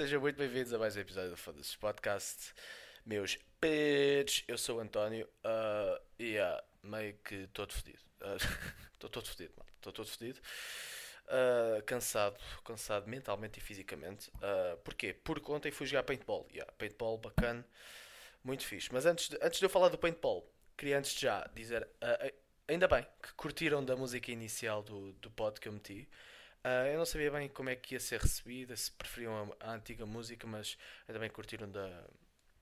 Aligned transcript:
Sejam 0.00 0.18
muito 0.18 0.36
bem-vindos 0.38 0.72
a 0.72 0.78
mais 0.78 0.96
um 0.96 1.00
episódio 1.00 1.28
do 1.28 1.36
Foda-se 1.36 1.76
Podcast. 1.76 2.54
Meus 3.04 3.38
pets, 3.60 4.44
eu 4.48 4.56
sou 4.56 4.78
o 4.78 4.80
António 4.80 5.28
ah, 5.44 6.00
e 6.18 6.38
ah, 6.38 6.64
meio 6.82 7.12
que 7.22 7.46
todo 7.48 7.74
fodido. 7.74 7.98
Estou 8.94 9.10
todo 9.10 9.26
fodido. 9.26 9.52
Estou 9.76 9.92
todo 9.92 10.08
fodido. 10.08 10.40
Ah, 11.28 11.82
cansado, 11.84 12.38
cansado 12.64 13.10
mentalmente 13.10 13.58
e 13.58 13.60
fisicamente. 13.60 14.32
Ah, 14.40 14.78
porquê? 14.82 15.12
Porque 15.12 15.52
ontem 15.52 15.70
fui 15.70 15.86
jogar 15.86 16.04
paintball. 16.04 16.48
Yeah, 16.50 16.72
paintball 16.78 17.18
bacana, 17.18 17.62
muito 18.42 18.64
fixe. 18.64 18.88
Mas 18.90 19.04
antes 19.04 19.28
de, 19.28 19.38
antes 19.42 19.58
de 19.58 19.66
eu 19.66 19.68
falar 19.68 19.90
do 19.90 19.98
paintball, 19.98 20.50
queria 20.78 20.98
antes 20.98 21.12
de 21.12 21.20
já 21.20 21.46
dizer, 21.54 21.86
ah, 22.00 22.18
ah, 22.22 22.32
ainda 22.66 22.88
bem 22.88 23.06
que 23.22 23.34
curtiram 23.34 23.84
da 23.84 23.94
música 23.96 24.32
inicial 24.32 24.82
do, 24.82 25.12
do 25.12 25.30
pod 25.30 25.60
que 25.60 25.68
eu 25.68 25.72
meti. 25.72 26.08
Ah, 26.62 26.86
eu 26.86 26.98
não 26.98 27.06
sabia 27.06 27.30
bem 27.30 27.48
como 27.48 27.70
é 27.70 27.76
que 27.76 27.94
ia 27.94 28.00
ser 28.00 28.20
recebida, 28.20 28.76
se 28.76 28.90
preferiam 28.92 29.56
a, 29.60 29.70
a 29.70 29.74
antiga 29.74 30.04
música, 30.04 30.46
mas 30.46 30.76
que 31.06 31.28
curtiram 31.30 31.70
da, 31.70 32.04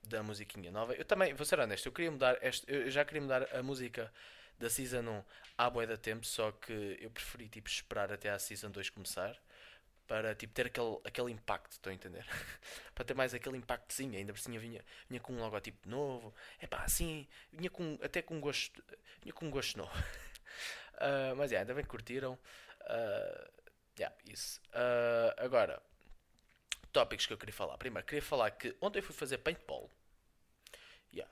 da 0.07 0.23
musiquinha 0.23 0.71
nova. 0.71 0.93
Eu 0.93 1.05
também, 1.05 1.33
vou 1.33 1.45
ser 1.45 1.59
honesto, 1.59 1.85
eu 1.87 1.91
queria 1.91 2.11
mudar, 2.11 2.37
este, 2.41 2.65
eu 2.71 2.89
já 2.89 3.03
queria 3.03 3.21
mudar 3.21 3.53
a 3.53 3.61
música 3.61 4.11
da 4.57 4.69
Season 4.69 5.01
1 5.01 5.23
há 5.57 5.69
bué 5.69 5.85
da 5.85 5.97
tempo, 5.97 6.25
só 6.25 6.51
que 6.51 6.97
eu 7.01 7.09
preferi 7.11 7.49
tipo, 7.49 7.69
esperar 7.69 8.11
até 8.11 8.29
a 8.29 8.39
Season 8.39 8.71
2 8.71 8.89
começar 8.89 9.37
para 10.07 10.33
tipo, 10.33 10.53
ter 10.53 10.67
aquele, 10.67 10.97
aquele 11.03 11.31
impacto, 11.31 11.73
estão 11.73 11.91
a 11.91 11.93
entender? 11.93 12.25
para 12.95 13.05
ter 13.05 13.13
mais 13.13 13.33
aquele 13.33 13.57
impactozinho, 13.57 14.17
ainda 14.17 14.33
por 14.33 14.39
cima 14.39 14.57
vinha, 14.59 14.83
vinha 15.09 15.19
com 15.21 15.33
um 15.33 15.39
logotipo 15.39 15.87
novo, 15.87 16.33
é 16.59 16.67
pá, 16.67 16.83
assim, 16.83 17.27
vinha 17.51 17.69
com, 17.69 17.97
até 18.01 18.21
com 18.21 18.39
gosto, 18.39 18.83
vinha 19.21 19.33
com 19.33 19.49
gosto 19.49 19.77
novo. 19.77 19.91
Ah, 21.01 21.33
mas 21.37 21.53
é, 21.53 21.57
ainda 21.59 21.73
bem 21.73 21.81
que 21.83 21.89
curtiram. 21.89 22.37
Ah, 22.81 23.49
yeah, 23.99 24.15
isso. 24.25 24.61
Ah, 24.73 25.35
agora, 25.37 25.81
tópicos 26.91 27.25
que 27.25 27.33
eu 27.33 27.37
queria 27.37 27.53
falar. 27.53 27.77
Primeiro, 27.77 28.05
queria 28.05 28.21
falar 28.21 28.51
que 28.51 28.75
ontem 28.81 29.01
fui 29.01 29.15
fazer 29.15 29.37
paintball. 29.39 29.89
Yeah. 31.13 31.31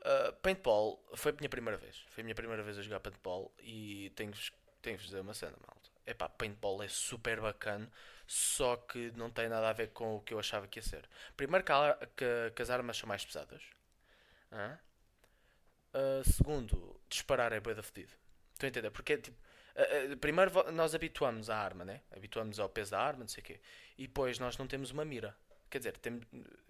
Uh, 0.00 0.32
paintball 0.42 1.02
foi 1.14 1.32
a 1.32 1.34
minha 1.36 1.48
primeira 1.48 1.78
vez. 1.78 1.98
Foi 2.08 2.22
a 2.22 2.24
minha 2.24 2.34
primeira 2.34 2.62
vez 2.62 2.78
a 2.78 2.82
jogar 2.82 3.00
paintball 3.00 3.52
e 3.60 4.10
tenho-vos 4.16 4.52
tenho 4.82 4.96
-vos 4.98 5.04
dizer 5.06 5.20
uma 5.20 5.34
cena, 5.34 5.56
malta. 5.66 5.90
Epá, 6.06 6.28
paintball 6.28 6.82
é 6.82 6.88
super 6.88 7.40
bacana, 7.40 7.90
só 8.26 8.76
que 8.76 9.10
não 9.12 9.30
tem 9.30 9.48
nada 9.48 9.68
a 9.68 9.72
ver 9.72 9.88
com 9.90 10.16
o 10.16 10.20
que 10.22 10.32
eu 10.34 10.38
achava 10.38 10.66
que 10.66 10.78
ia 10.78 10.82
ser. 10.82 11.08
Primeiro 11.36 11.64
que, 11.64 11.72
que- 12.16 12.50
que 12.56 12.62
as 12.62 12.70
armas 12.70 12.96
são 12.96 13.08
mais 13.08 13.24
pesadas. 13.24 13.62
Uh, 15.94 16.22
segundo, 16.24 17.00
disparar 17.08 17.52
é 17.52 17.60
bué 17.60 17.74
da 17.74 17.82
fedido. 17.82 18.12
Estou 18.52 18.66
a 18.66 18.70
entender? 18.70 18.90
Porque 18.90 19.12
é 19.14 19.16
tipo. 19.18 19.36
Uh, 19.76 20.12
uh, 20.12 20.16
primeiro 20.16 20.50
nós 20.72 20.94
habituamos 20.94 21.50
à 21.50 21.56
arma, 21.56 21.84
né? 21.84 22.00
Habituamos 22.14 22.58
ao 22.58 22.68
peso 22.68 22.92
da 22.92 23.00
arma, 23.00 23.20
não 23.20 23.28
sei 23.28 23.42
o 23.42 23.44
quê. 23.44 23.60
E 23.98 24.06
depois 24.06 24.38
nós 24.38 24.56
não 24.56 24.66
temos 24.66 24.90
uma 24.90 25.04
mira. 25.04 25.36
Quer 25.68 25.78
dizer, 25.78 25.96
temos 25.98 26.24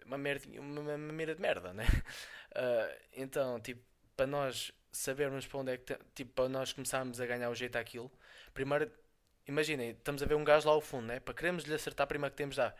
uma, 0.05 0.19
merda, 0.19 0.47
uma, 0.61 0.81
uma 0.81 0.99
mira 0.99 1.35
de 1.35 1.41
merda, 1.41 1.73
né? 1.73 1.85
Uh, 2.51 3.01
então, 3.17 3.61
tipo, 3.61 3.83
para 4.17 4.27
nós 4.27 4.73
sabermos 4.93 5.47
para 5.47 5.59
onde 5.59 5.73
é 5.73 5.77
que. 5.79 5.99
Tipo, 6.15 6.33
para 6.33 6.49
nós 6.49 6.73
começarmos 6.73 7.21
a 7.21 7.27
ganhar 7.27 7.51
o 7.51 7.55
jeito 7.55 7.77
àquilo. 7.77 8.11
Primeiro, 8.53 8.91
imaginem, 9.47 9.91
estamos 9.91 10.23
a 10.23 10.27
ver 10.27 10.35
um 10.35 10.45
gajo 10.45 10.69
lá 10.69 10.75
ao 10.75 10.81
fundo, 10.81 11.07
né? 11.07 11.21
Para 11.21 11.35
queremos 11.35 11.65
lhe 11.65 11.75
acertar, 11.75 12.07
primeiro 12.07 12.33
que 12.33 12.37
temos 12.37 12.57
de. 12.57 12.73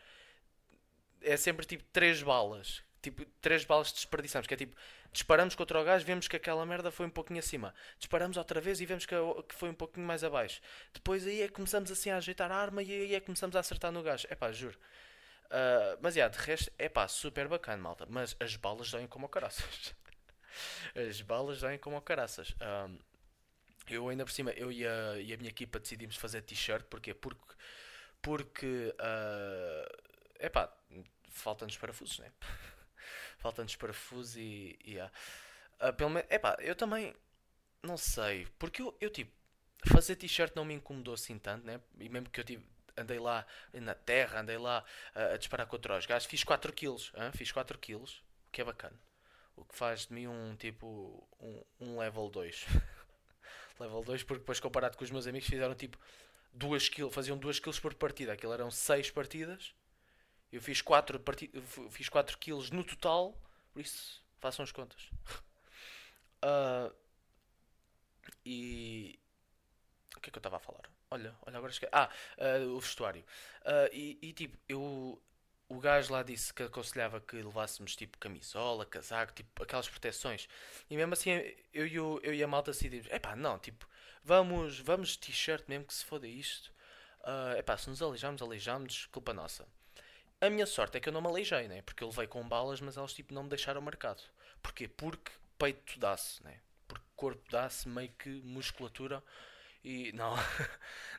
É 1.23 1.37
sempre 1.37 1.67
tipo 1.67 1.85
três 1.93 2.23
balas. 2.23 2.83
Tipo, 3.03 3.25
três 3.41 3.65
balas 3.65 3.93
desperdiçamos. 3.93 4.47
Que 4.47 4.55
é 4.55 4.57
tipo, 4.57 4.77
disparamos 5.13 5.55
contra 5.55 5.81
o 5.81 5.85
gajo, 5.85 6.05
vemos 6.05 6.29
que 6.29 6.37
aquela 6.37 6.65
merda 6.67 6.91
foi 6.91 7.07
um 7.07 7.11
pouquinho 7.11 7.39
acima. 7.39 7.75
Disparamos 7.99 8.37
outra 8.37 8.61
vez 8.61 8.81
e 8.81 8.87
vemos 8.87 9.07
que, 9.07 9.15
que 9.49 9.55
foi 9.55 9.71
um 9.71 9.75
pouquinho 9.75 10.07
mais 10.07 10.23
abaixo. 10.25 10.61
Depois 10.93 11.27
aí 11.27 11.43
é 11.43 11.49
que 11.49 11.55
começamos 11.55 11.91
assim 11.91 12.11
a 12.11 12.17
ajeitar 12.17 12.51
a 12.51 12.57
arma 12.57 12.83
e 12.83 12.93
aí 12.93 13.15
é 13.15 13.21
que 13.21 13.27
começamos 13.27 13.57
a 13.57 13.61
acertar 13.61 13.91
no 13.93 14.03
gajo. 14.03 14.27
É 14.31 14.35
pá, 14.35 14.53
juro. 14.53 14.79
Ah, 15.51 15.99
mas 16.01 16.17
yeah, 16.17 16.35
de 16.35 16.43
resto, 16.45 16.73
é 16.79 16.89
pá, 16.89 17.09
super 17.09 17.49
bacana, 17.49 17.83
malta. 17.83 18.07
Mas 18.09 18.37
as 18.41 18.57
balas 18.57 18.91
doem 18.91 19.07
como 19.07 19.29
caraças. 19.29 19.95
As 20.95 21.21
balas 21.21 21.61
doem 21.61 21.79
como 21.79 22.01
caraças. 22.03 22.55
Ahm, 22.61 22.99
eu 23.89 24.09
ainda 24.09 24.25
por 24.25 24.33
cima, 24.33 24.51
eu 24.53 24.71
e 24.73 24.87
a, 24.87 25.19
e 25.19 25.33
a 25.33 25.37
minha 25.37 25.49
equipa 25.51 25.79
decidimos 25.79 26.17
fazer 26.17 26.43
t-shirt. 26.43 26.85
Porquê? 26.87 27.15
Porque, 27.15 27.55
porque 28.21 28.95
é 30.39 30.49
pá, 30.49 30.73
faltam-nos 31.29 31.77
parafusos, 31.77 32.19
né? 32.19 32.33
faltam-nos 33.41 33.77
parafusos 33.77 34.37
e. 34.37 34.79
e 34.85 34.93
yeah. 34.93 35.13
Ah, 35.79 35.93
pelo 35.93 36.11
menos, 36.11 36.31
epá, 36.31 36.57
eu 36.61 36.77
também 36.77 37.15
não 37.83 37.97
sei, 37.97 38.47
porque 38.59 38.83
eu, 38.83 38.95
eu 39.01 39.11
tipo, 39.11 39.33
fazer 39.87 40.17
t-shirt 40.17 40.55
não 40.55 40.65
me 40.65 40.75
incomodou 40.75 41.15
assim 41.15 41.39
tanto, 41.39 41.67
né? 41.67 41.81
E 41.99 42.09
mesmo 42.09 42.29
que 42.29 42.39
eu 42.39 42.45
tive, 42.45 42.65
andei 42.97 43.19
lá 43.19 43.47
na 43.73 43.95
terra, 43.95 44.41
andei 44.41 44.59
lá 44.59 44.85
ah, 45.15 45.35
a 45.35 45.37
disparar 45.37 45.67
contra 45.67 45.99
os 45.99 46.07
gajos, 46.07 46.29
fiz 46.29 46.45
4 46.45 46.73
kills, 46.73 47.11
hã? 47.17 47.33
fiz 47.33 47.51
4 47.51 47.79
kills, 47.79 48.21
o 48.49 48.51
que 48.53 48.61
é 48.61 48.65
bacana. 48.65 48.99
O 49.57 49.65
que 49.65 49.75
faz 49.75 50.07
de 50.07 50.15
mim 50.15 50.27
um 50.27 50.55
tipo, 50.57 51.27
um, 51.41 51.65
um 51.81 51.99
level 51.99 52.29
2. 52.29 52.67
level 53.81 54.03
2, 54.03 54.23
porque 54.23 54.41
depois 54.41 54.61
comparado 54.61 54.97
com 54.97 55.05
os 55.05 55.11
meus 55.11 55.27
amigos 55.27 55.49
fizeram 55.49 55.75
tipo 55.75 55.99
2 56.53 56.89
kills, 56.91 57.15
faziam 57.15 57.39
2 57.39 57.59
kills 57.59 57.81
por 57.81 57.95
partida, 57.95 58.33
aquilo 58.33 58.53
eram 58.53 58.71
6 58.71 59.11
partidas. 59.11 59.75
Eu 60.53 60.61
fiz 60.61 60.83
4 60.83 61.21
parti 61.21 61.51
fiz 61.91 62.09
4 62.09 62.37
kills 62.39 62.73
no 62.73 62.83
total, 62.83 63.37
por 63.73 63.81
isso 63.81 64.23
façam 64.41 64.63
as 64.63 64.73
contas. 64.73 65.11
Ah, 66.43 66.91
e 68.47 69.21
o 70.17 70.21
que 70.21 70.31
é 70.31 70.33
que 70.33 70.39
eu 70.39 70.41
estava 70.41 70.57
a 70.57 70.59
falar? 70.59 70.91
Olha, 71.11 71.35
olha 71.47 71.59
agora 71.59 71.71
esqueci. 71.71 71.91
Ah, 71.93 72.09
ah, 72.39 72.67
o 72.67 72.81
vestuário. 72.81 73.23
Ah, 73.63 73.91
e, 73.93 74.19
e, 74.23 74.33
tipo, 74.33 74.57
eu 74.67 75.21
o 75.71 75.79
gajo 75.79 76.13
lá 76.13 76.23
disse 76.23 76.53
que 76.53 76.65
aconselhava 76.65 77.21
que 77.21 77.37
levássemos 77.37 77.95
tipo 77.95 78.19
camisola, 78.19 78.85
casaco, 78.85 79.33
tipo 79.33 79.63
aquelas 79.63 79.89
proteções. 79.89 80.49
E 80.91 80.97
mesmo 80.97 81.13
assim 81.13 81.31
eu 81.73 81.87
e, 81.87 82.01
o, 82.01 82.21
eu 82.25 82.35
e 82.35 82.43
a 82.43 82.49
malta 82.49 82.73
decidimos, 82.73 83.07
epá, 83.09 83.37
não, 83.37 83.59
tipo, 83.59 83.89
vamos, 84.25 84.81
vamos 84.81 85.17
t-shirt 85.17 85.65
mesmo 85.69 85.87
que 85.87 85.95
se 85.95 86.05
foda 86.05 86.27
isto. 86.27 86.73
Ah, 87.23 87.55
epá, 87.59 87.77
se 87.79 87.89
nos 87.89 88.03
aleijamos, 88.03 88.43
aleijamos, 88.43 89.07
culpa 89.13 89.33
nossa. 89.33 89.67
A 90.41 90.49
minha 90.51 90.67
sorte 90.67 90.97
é 90.97 91.01
que 91.01 91.09
eu 91.09 91.13
não 91.13 91.21
me 91.21 91.29
aleijei, 91.29 91.69
né? 91.69 91.83
Porque 91.83 92.03
eu 92.03 92.09
levei 92.09 92.27
com 92.27 92.47
balas, 92.49 92.81
mas 92.81 92.97
elas 92.97 93.13
tipo 93.13 93.35
não 93.35 93.43
me 93.45 93.49
deixaram 93.49 93.81
marcado. 93.81 94.23
Porquê? 94.63 94.89
Porque 94.89 95.33
peito 95.59 95.99
dá-se, 95.99 96.43
né? 96.43 96.61
Porque 96.89 97.05
corpo 97.15 97.51
dá-se 97.51 97.89
meio 97.89 98.11
que 98.19 98.29
musculatura 98.43 99.23
e 99.85 100.13
não. 100.17 100.35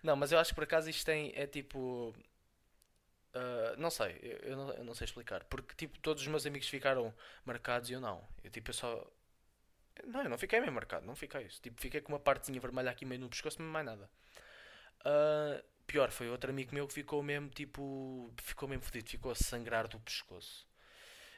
não, 0.04 0.16
mas 0.16 0.32
eu 0.32 0.40
acho 0.40 0.52
que 0.52 0.56
por 0.56 0.64
acaso 0.64 0.90
isto 0.90 1.06
tem 1.06 1.32
é 1.36 1.46
tipo 1.48 2.16
Uh, 3.34 3.80
não 3.80 3.90
sei, 3.90 4.20
eu, 4.22 4.38
eu 4.52 4.58
não, 4.58 4.74
eu 4.74 4.84
não 4.84 4.94
sei 4.94 5.06
explicar. 5.06 5.44
Porque, 5.46 5.74
tipo, 5.76 5.98
todos 6.00 6.22
os 6.22 6.28
meus 6.28 6.46
amigos 6.46 6.68
ficaram 6.68 7.14
marcados 7.46 7.90
e 7.90 7.94
eu 7.94 8.02
não. 8.02 8.28
Eu, 8.44 8.52
tipo, 8.52 8.70
eu 8.70 8.74
só. 8.74 9.08
Não, 10.06 10.24
eu 10.24 10.30
não 10.30 10.38
fiquei 10.38 10.60
bem 10.60 10.72
marcado, 10.72 11.06
não 11.06 11.16
fiquei 11.16 11.44
isso. 11.44 11.62
Tipo, 11.62 11.80
fiquei 11.80 12.02
com 12.02 12.12
uma 12.12 12.20
partezinha 12.20 12.60
vermelha 12.60 12.92
aqui 12.92 13.06
meio 13.06 13.22
no 13.22 13.30
pescoço, 13.30 13.62
mas 13.62 13.72
mais 13.72 13.86
nada. 13.86 14.10
Uh, 15.02 15.64
pior, 15.92 16.10
foi 16.10 16.30
outro 16.30 16.50
amigo 16.50 16.74
meu 16.74 16.88
que 16.88 16.94
ficou 16.94 17.22
mesmo, 17.22 17.50
tipo. 17.50 18.32
Ficou 18.42 18.70
mesmo 18.70 18.84
fodido, 18.84 19.10
ficou 19.10 19.32
a 19.32 19.36
sangrar 19.36 19.88
do 19.90 20.00
pescoço. 20.00 20.66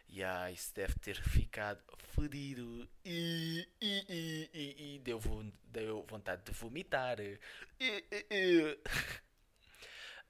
E 0.07 0.23
ah, 0.23 0.51
isso 0.51 0.71
deve 0.75 0.93
ter 0.99 1.15
ficado 1.21 1.81
fodido. 2.13 2.87
E, 3.03 3.67
e, 3.81 4.05
e, 4.07 4.49
e, 4.53 4.95
e 4.95 4.99
deu, 4.99 5.19
deu 5.65 6.05
vontade 6.07 6.43
de 6.43 6.51
vomitar. 6.51 7.19
E, 7.19 7.39
e, 7.79 8.05
e. 8.29 8.79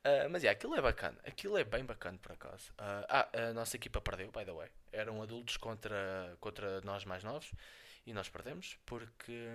Ah, 0.05 0.27
mas 0.29 0.43
é, 0.43 0.49
aquilo 0.49 0.75
é 0.75 0.81
bacana. 0.81 1.17
Aquilo 1.25 1.57
é 1.57 1.63
bem 1.63 1.85
bacana 1.85 2.17
por 2.21 2.33
acaso. 2.33 2.73
Ah, 2.77 3.29
ah, 3.33 3.47
a 3.49 3.53
nossa 3.53 3.77
equipa 3.77 4.01
perdeu, 4.01 4.29
by 4.33 4.43
the 4.43 4.51
way. 4.51 4.69
Eram 4.91 5.21
adultos 5.21 5.55
contra, 5.55 6.35
contra 6.41 6.81
nós 6.81 7.05
mais 7.05 7.23
novos 7.23 7.49
e 8.05 8.13
nós 8.13 8.27
perdemos 8.27 8.77
porque. 8.85 9.47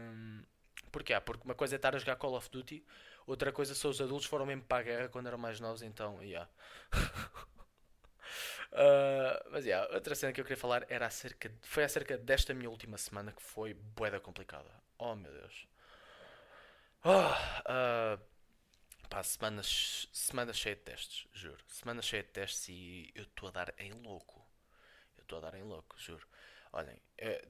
Porque, 0.90 1.12
ah, 1.12 1.20
porque 1.20 1.44
uma 1.44 1.54
coisa 1.54 1.74
é 1.74 1.76
estar 1.76 1.94
a 1.94 1.98
jogar 1.98 2.16
Call 2.16 2.34
of 2.34 2.48
Duty, 2.50 2.82
outra 3.28 3.52
coisa 3.52 3.74
são 3.74 3.90
os 3.90 4.00
adultos 4.00 4.26
foram 4.26 4.46
mesmo 4.46 4.62
para 4.64 4.78
a 4.78 4.82
guerra 4.82 5.08
quando 5.08 5.26
eram 5.28 5.38
mais 5.38 5.60
novos, 5.60 5.82
então, 5.82 6.22
yeah. 6.22 6.48
Ah, 8.72 9.42
mas 9.50 9.64
yeah, 9.64 9.92
outra 9.94 10.14
cena 10.14 10.32
que 10.32 10.40
eu 10.40 10.44
queria 10.44 10.56
falar 10.56 10.84
era 10.90 11.06
acerca, 11.06 11.50
foi 11.62 11.84
acerca 11.84 12.18
desta 12.18 12.52
minha 12.54 12.68
última 12.70 12.98
semana 12.98 13.32
que 13.32 13.42
foi 13.42 13.74
boeda 13.74 14.20
complicada. 14.20 14.70
Oh 14.98 15.14
meu 15.14 15.32
Deus. 15.32 15.66
Ah, 17.04 17.62
ah, 17.66 18.18
Pá, 19.08 19.22
semanas, 19.22 20.08
semana 20.12 20.52
cheia 20.52 20.76
de 20.76 20.82
testes, 20.82 21.26
juro. 21.32 21.58
Semana 21.66 22.02
cheia 22.02 22.22
de 22.22 22.28
testes 22.28 22.68
e 22.68 23.10
eu 23.14 23.22
estou 23.24 23.48
a 23.48 23.52
dar 23.52 23.74
em 23.78 23.92
louco. 23.92 24.46
Eu 25.16 25.22
estou 25.22 25.38
a 25.38 25.40
dar 25.42 25.54
em 25.54 25.62
louco, 25.62 25.96
juro. 25.98 26.26
Olhem, 26.72 27.00
eh, 27.16 27.46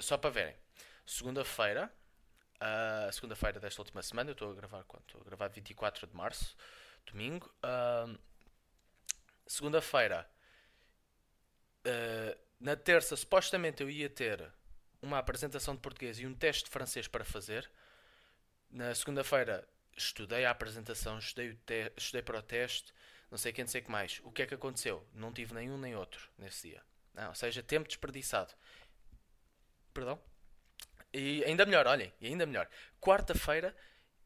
só 0.00 0.16
para 0.16 0.30
verem. 0.30 0.56
Segunda-feira, 1.04 1.92
a 2.64 3.12
segunda-feira 3.12 3.58
desta 3.60 3.80
última 3.82 4.02
semana, 4.02 4.30
eu 4.30 4.32
estou 4.32 4.50
a 4.50 4.54
gravar 4.54 4.84
quanto? 4.84 5.04
Estou 5.06 5.20
a 5.20 5.24
gravar 5.24 5.48
24 5.48 6.06
de 6.06 6.14
março. 6.16 6.56
domingo. 7.06 7.52
Ahm, 7.62 8.16
Segunda-feira, 9.46 10.28
ah, 11.84 12.36
na 12.60 12.76
terça, 12.76 13.16
supostamente 13.16 13.82
eu 13.82 13.90
ia 13.90 14.08
ter 14.08 14.52
uma 15.00 15.18
apresentação 15.18 15.74
de 15.74 15.80
português 15.80 16.18
e 16.20 16.26
um 16.26 16.34
teste 16.34 16.64
de 16.64 16.70
francês 16.70 17.08
para 17.08 17.24
fazer. 17.24 17.70
Na 18.70 18.94
segunda-feira, 18.94 19.68
estudei 19.96 20.44
a 20.44 20.50
apresentação, 20.50 21.18
estudei, 21.18 21.50
o 21.50 21.56
te- 21.56 21.92
estudei 21.96 22.22
para 22.22 22.38
o 22.38 22.42
teste, 22.42 22.92
não 23.30 23.36
sei 23.38 23.52
quem, 23.52 23.64
não 23.64 23.70
sei 23.70 23.80
o 23.80 23.84
que 23.84 23.90
mais. 23.90 24.20
O 24.24 24.30
que 24.32 24.42
é 24.42 24.46
que 24.46 24.54
aconteceu? 24.54 25.06
Não 25.12 25.32
tive 25.32 25.54
nenhum 25.54 25.76
nem 25.78 25.94
outro 25.96 26.30
nesse 26.38 26.68
dia. 26.68 26.82
Não, 27.14 27.28
ou 27.28 27.34
seja, 27.34 27.62
tempo 27.62 27.86
desperdiçado. 27.88 28.54
Perdão? 29.92 30.18
E 31.12 31.44
ainda 31.44 31.66
melhor, 31.66 31.86
olhem, 31.86 32.12
e 32.20 32.26
ainda 32.26 32.46
melhor. 32.46 32.68
Quarta-feira 33.00 33.76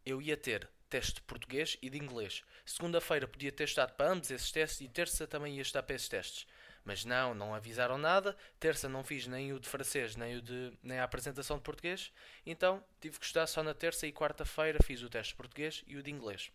eu 0.05 0.23
ia 0.23 0.37
ter 0.37 0.69
teste 0.89 1.15
de 1.15 1.23
português 1.23 1.77
e 1.83 1.91
de 1.91 1.99
inglês. 1.99 2.45
Segunda-feira 2.65 3.27
podia 3.27 3.51
ter 3.51 3.65
estado 3.65 3.95
para 3.95 4.11
ambos 4.11 4.31
esses 4.31 4.53
testes 4.53 4.81
e 4.81 4.89
terça 4.89 5.27
também 5.27 5.57
ia 5.57 5.63
estar 5.63 5.83
para 5.83 5.97
esses 5.97 6.09
testes. 6.09 6.47
Mas 6.85 7.05
não, 7.05 7.35
não 7.35 7.53
avisaram 7.53 7.99
nada. 7.99 8.37
Terça 8.61 8.89
não 8.89 9.03
fiz 9.03 9.27
nem 9.27 9.53
o 9.53 9.59
de 9.59 9.69
francês, 9.69 10.15
nem, 10.15 10.37
o 10.37 10.43
de, 10.43 10.73
nem 10.81 11.01
a 11.01 11.05
apresentação 11.05 11.57
de 11.57 11.65
português. 11.65 12.13
Então 12.45 12.83
tive 13.01 13.19
que 13.19 13.25
estudar 13.25 13.49
só 13.49 13.63
na 13.63 13.75
terça 13.75 14.07
e 14.07 14.13
quarta-feira 14.13 14.79
fiz 14.85 15.03
o 15.03 15.11
teste 15.11 15.33
de 15.33 15.37
português 15.37 15.83
e 15.89 15.97
o 15.97 16.03
de 16.03 16.13
inglês. 16.13 16.53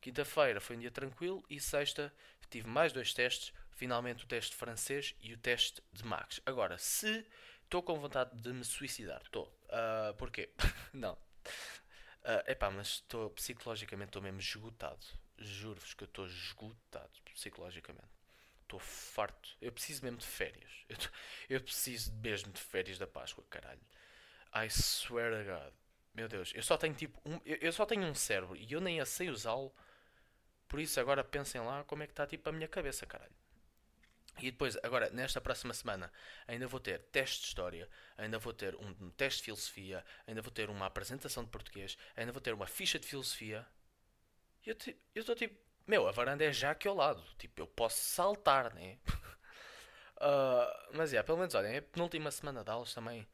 Quinta-feira 0.00 0.60
foi 0.60 0.76
um 0.76 0.78
dia 0.78 0.90
tranquilo 0.92 1.44
e 1.50 1.58
sexta 1.58 2.12
tive 2.48 2.68
mais 2.68 2.92
dois 2.92 3.12
testes. 3.12 3.52
Finalmente 3.72 4.24
o 4.24 4.28
teste 4.28 4.52
de 4.52 4.56
francês 4.56 5.14
e 5.20 5.34
o 5.34 5.36
teste 5.36 5.82
de 5.92 6.04
Max. 6.04 6.40
Agora, 6.46 6.78
se 6.78 7.26
estou 7.66 7.82
com 7.82 8.00
vontade 8.00 8.36
de 8.40 8.52
me 8.52 8.64
suicidar, 8.64 9.22
estou. 9.24 9.52
Ah, 9.70 10.14
porquê? 10.18 10.50
não. 10.94 11.18
Ah, 12.24 12.42
epá, 12.46 12.70
mas 12.70 12.88
estou 12.88 13.30
psicologicamente 13.30 14.08
estou 14.10 14.22
mesmo 14.22 14.40
esgotado. 14.40 15.04
Juro-vos 15.38 15.94
que 15.94 16.04
eu 16.04 16.06
estou 16.06 16.26
esgotado 16.26 17.10
psicologicamente. 17.32 18.08
Estou 18.62 18.80
farto. 18.80 19.50
Eu 19.60 19.70
preciso 19.72 20.02
mesmo 20.04 20.18
de 20.18 20.26
férias. 20.26 20.70
Eu, 20.88 20.96
tô- 20.96 21.08
eu 21.48 21.60
preciso 21.60 22.12
mesmo 22.14 22.52
de 22.52 22.60
férias 22.60 22.98
da 22.98 23.06
Páscoa, 23.06 23.44
caralho. 23.48 23.80
I 24.54 24.68
swear 24.70 25.32
to 25.32 25.44
God. 25.50 25.74
Meu 26.14 26.28
Deus, 26.28 26.52
eu 26.54 26.62
só 26.62 26.76
tenho 26.78 26.94
tipo 26.94 27.20
um, 27.26 27.40
eu 27.44 27.72
só 27.72 27.86
tenho 27.86 28.04
um 28.04 28.14
cérebro 28.14 28.56
e 28.56 28.72
eu 28.72 28.80
nem 28.80 29.00
a 29.00 29.06
sei 29.06 29.30
usá-lo. 29.30 29.74
Por 30.68 30.80
isso 30.80 31.00
agora 31.00 31.24
pensem 31.24 31.60
lá 31.60 31.84
como 31.84 32.02
é 32.02 32.06
que 32.06 32.12
está 32.12 32.26
tipo 32.26 32.48
a 32.48 32.52
minha 32.52 32.68
cabeça, 32.68 33.06
caralho. 33.06 33.34
E 34.38 34.50
depois, 34.50 34.76
agora, 34.82 35.10
nesta 35.10 35.40
próxima 35.40 35.72
semana, 35.74 36.12
ainda 36.46 36.66
vou 36.66 36.78
ter 36.80 36.98
teste 37.10 37.40
de 37.42 37.46
história, 37.48 37.88
ainda 38.18 38.38
vou 38.38 38.52
ter 38.52 38.74
um, 38.76 39.10
teste 39.10 39.38
de 39.40 39.44
filosofia, 39.46 40.04
ainda 40.26 40.42
vou 40.42 40.50
ter 40.52 40.68
uma 40.70 40.86
apresentação 40.86 41.42
de 41.44 41.50
português, 41.50 41.96
ainda 42.16 42.32
vou 42.32 42.40
ter 42.40 42.52
uma 42.54 42.66
ficha 42.66 42.98
de 42.98 43.06
filosofia. 43.06 43.66
E 44.66 44.70
eu 45.14 45.20
estou 45.20 45.34
tipo, 45.34 45.56
meu, 45.86 46.06
a 46.08 46.12
varanda 46.12 46.44
é 46.44 46.52
já 46.52 46.72
aqui 46.72 46.88
ao 46.88 46.94
lado. 46.94 47.22
Tipo, 47.38 47.62
eu 47.62 47.66
posso 47.66 47.98
saltar, 48.00 48.74
né? 48.74 48.98
Ah, 50.18 50.88
mas 50.94 51.12
é, 51.12 51.22
pelo 51.22 51.38
menos, 51.38 51.54
olha, 51.54 51.66
é 51.68 51.78
a 51.78 51.82
penúltima 51.82 52.30
semana 52.30 52.64
de 52.64 52.70
aulas 52.70 52.94
também. 52.94 53.26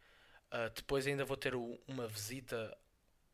Ah, 0.51 0.69
depois 0.69 1.07
ainda 1.07 1.25
vou 1.25 1.37
ter 1.37 1.55
o- 1.55 1.81
uma 1.89 2.09
visita, 2.09 2.77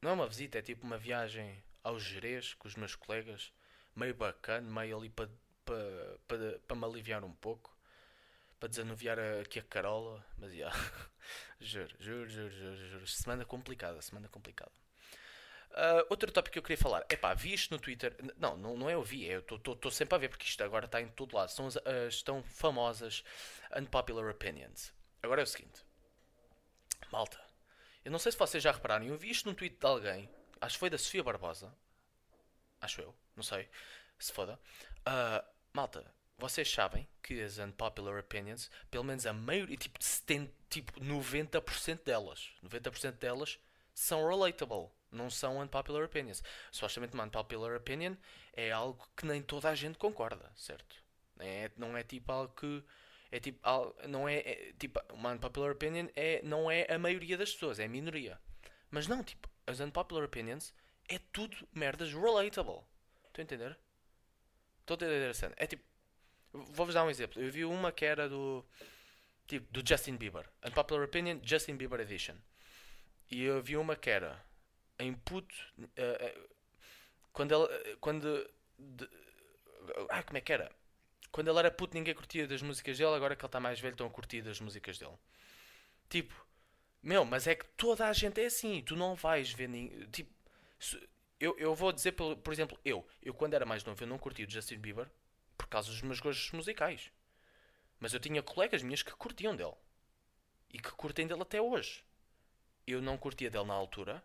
não 0.03 0.11
é 0.11 0.15
uma 0.15 0.29
visita, 0.29 0.59
é 0.59 0.63
tipo 0.63 0.87
uma 0.87 0.99
viagem 0.99 1.63
ao 1.83 1.99
Jerez 1.99 2.55
com 2.55 2.69
os 2.69 2.77
meus 2.77 2.95
colegas, 2.97 3.53
meio 3.97 4.15
bacana, 4.15 4.69
meio 4.71 4.99
ali 4.99 5.11
para 5.11 5.31
para 5.69 6.19
para 6.27 6.59
para 6.61 6.77
me 6.77 6.85
aliviar 6.85 7.23
um 7.25 7.33
pouco, 7.35 7.77
para 8.59 8.69
desanuviar 8.69 9.19
aqui 9.43 9.59
a 9.59 9.63
Carola, 9.63 10.25
mas 10.39 10.55
já, 10.55 10.71
juro, 11.61 11.95
juro, 12.01 12.29
juro, 12.29 12.51
juro, 12.51 12.77
juro, 12.77 13.07
semana 13.07 13.45
complicada, 13.45 14.01
semana 14.01 14.29
complicada. 14.29 14.73
Ah, 15.73 16.05
outro 16.09 16.33
tópico 16.33 16.55
que 16.55 16.59
eu 16.59 16.63
queria 16.63 16.79
falar, 16.79 17.05
é 17.09 17.17
pá, 17.17 17.35
vi 17.35 17.53
isto 17.53 17.73
no 17.75 17.81
Twitter, 17.81 18.17
não, 18.39 18.57
não, 18.57 18.77
não 18.77 18.91
é 18.91 18.95
eu 18.95 19.03
vi, 19.03 19.29
é 19.29 19.37
eu 19.37 19.41
estou 19.41 19.91
sempre 19.91 20.15
a 20.15 20.19
ver 20.19 20.29
porque 20.29 20.47
isto 20.47 20.63
agora 20.65 20.87
está 20.87 21.01
em 21.01 21.09
todo 21.09 21.37
lado, 21.37 21.51
são 21.51 21.67
as, 21.67 21.77
as 21.77 22.23
tão 22.23 22.43
famosas 22.43 23.23
unpopular 23.77 24.29
opinions. 24.31 24.93
Agora 25.23 25.43
é 25.43 25.45
o 25.45 25.47
seguinte, 25.47 25.85
malta, 27.13 27.39
eu 28.05 28.11
não 28.11 28.19
sei 28.19 28.33
se 28.33 28.39
vocês 28.39 28.63
já 28.63 28.73
repararam, 28.73 29.07
eu 29.07 29.19
vi 29.19 29.31
isto 29.31 29.49
num 29.49 29.55
tweet 29.55 29.77
de 29.79 29.87
alguém, 29.87 30.31
acho 30.61 30.77
que 30.77 30.81
foi 30.81 30.91
da 30.91 30.99
Sofia 30.99 31.23
Barbosa, 31.23 31.73
acho 32.81 33.01
eu, 33.03 33.15
não 33.37 33.43
sei, 33.43 33.69
se 34.19 34.33
foda. 34.33 34.59
Ah, 35.05 35.45
malta, 35.73 36.05
vocês 36.39 36.71
sabem 36.71 37.09
que 37.23 37.41
as 37.43 37.59
unpopular 37.59 38.19
opinions, 38.19 38.71
pelo 38.91 39.05
menos 39.05 39.27
a 39.27 39.33
maioria, 39.33 39.77
tipo, 39.77 40.03
70, 40.03 40.53
tipo 40.71 41.01
90% 41.01 42.05
delas, 42.05 42.51
90% 42.63 43.13
delas 43.13 43.59
são 43.93 44.29
relatable, 44.29 44.89
não 45.11 45.29
são 45.29 45.61
unpopular 45.61 46.05
opinions. 46.05 46.43
Supostamente 46.71 47.15
uma 47.15 47.25
unpopular 47.25 47.77
opinion 47.77 48.15
é 48.53 48.71
algo 48.71 49.09
que 49.17 49.27
nem 49.27 49.43
toda 49.43 49.69
a 49.69 49.75
gente 49.75 49.99
concorda, 49.99 50.51
certo? 50.57 50.97
É, 51.41 51.71
não 51.77 51.97
é 51.97 52.03
tipo 52.03 52.31
algo 52.31 52.55
que 52.55 52.85
é 53.31 53.39
tipo 53.41 53.61
não 54.09 54.29
é, 54.29 54.39
é 54.39 54.73
tipo 54.79 55.01
uma 55.13 55.33
unpopular 55.33 55.71
opinion 55.73 56.09
é 56.17 56.41
não 56.43 56.71
é 56.71 56.87
a 56.89 56.99
maioria 56.99 57.37
das 57.37 57.53
pessoas, 57.53 57.79
é 57.79 57.85
a 57.85 57.89
minoria. 57.89 58.41
Mas 58.91 59.07
não, 59.07 59.23
tipo, 59.23 59.49
as 59.67 59.81
unpopular 59.81 60.25
opinions 60.25 60.73
é 61.09 61.19
tudo 61.33 61.57
merdas 61.75 62.13
relatable. 62.13 62.83
Estão 63.27 63.43
a 63.43 63.43
entender? 63.43 63.79
Estou 64.89 65.07
a 65.07 65.11
entender 65.11 65.31
a 65.31 65.35
cena. 65.35 65.55
É 65.57 65.67
tipo, 65.67 65.83
vou-vos 66.53 66.95
dar 66.95 67.05
um 67.05 67.11
exemplo. 67.11 67.41
Eu 67.43 67.51
vi 67.53 67.65
uma 67.65 67.93
que 67.93 68.05
era 68.05 68.29
do 68.29 68.65
tipo 69.47 69.67
do 69.73 69.87
Justin 69.87 70.17
Bieber, 70.17 70.49
Unpopular 70.65 71.05
Opinion 71.05 71.39
Justin 71.43 71.77
Bieber 71.77 72.01
Edition. 72.01 72.37
E 73.31 73.43
eu 73.43 73.63
vi 73.63 73.77
uma 73.77 73.97
que 73.97 74.11
era 74.11 74.43
em 74.99 75.15
puto 75.15 75.55
eh, 75.97 76.19
eh, 76.21 76.39
quando 77.33 77.53
ela 77.53 77.69
eh, 77.73 77.97
quando 78.01 78.49
de- 78.79 79.09
ah, 80.11 80.23
como 80.23 80.39
é 80.39 80.41
que 80.41 80.53
era? 80.53 80.71
Quando 81.31 81.49
ele 81.51 81.59
era 81.59 81.71
puto 81.71 81.95
ninguém 81.95 82.15
curtia 82.15 82.47
das 82.47 82.63
músicas 82.63 82.97
dele, 82.99 83.15
agora 83.15 83.37
que 83.37 83.43
ele 83.43 83.49
está 83.49 83.61
mais 83.61 83.79
velho 83.81 83.93
estão 83.93 84.07
a 84.07 84.11
curtir 84.11 84.43
das 84.43 84.61
músicas 84.61 84.99
dele. 84.99 85.17
Tipo, 86.09 86.35
meu, 87.03 87.25
mas 87.25 87.47
é 87.47 87.55
que 87.55 87.67
toda 87.77 88.07
a 88.07 88.13
gente 88.13 88.41
é 88.41 88.47
assim, 88.47 88.83
tu 88.83 88.97
não 88.97 89.15
vais 89.15 89.53
ver. 89.53 89.69
Tipo, 90.11 90.31
eu, 91.41 91.57
eu 91.59 91.75
vou 91.75 91.93
dizer, 91.93 92.13
por, 92.13 92.37
por 92.37 92.53
exemplo, 92.53 92.79
eu, 92.85 93.07
eu 93.23 93.33
quando 93.33 93.55
era 93.55 93.67
mais 93.67 93.85
novo, 93.85 94.03
eu 94.03 94.07
não 94.07 94.19
curtia 94.19 94.47
o 94.47 94.51
Justin 94.51 94.79
Bieber 94.79 95.09
por 95.57 95.67
causa 95.69 95.91
dos 95.91 96.03
meus 96.03 96.21
gostos 96.21 96.51
musicais. 96.53 97.13
Mas 98.01 98.15
eu 98.15 98.21
tinha 98.21 98.43
colegas 98.43 98.83
minhas 98.83 99.03
que 99.03 99.13
curtiam 99.13 99.55
dele 99.57 99.75
e 100.73 100.79
que 100.79 100.91
curtem 100.93 101.27
dele 101.27 101.43
até 101.43 101.61
hoje. 101.61 102.05
Eu 102.87 103.03
não 103.03 103.19
curtia 103.19 103.51
dele 103.51 103.65
na 103.65 103.75
altura 103.75 104.23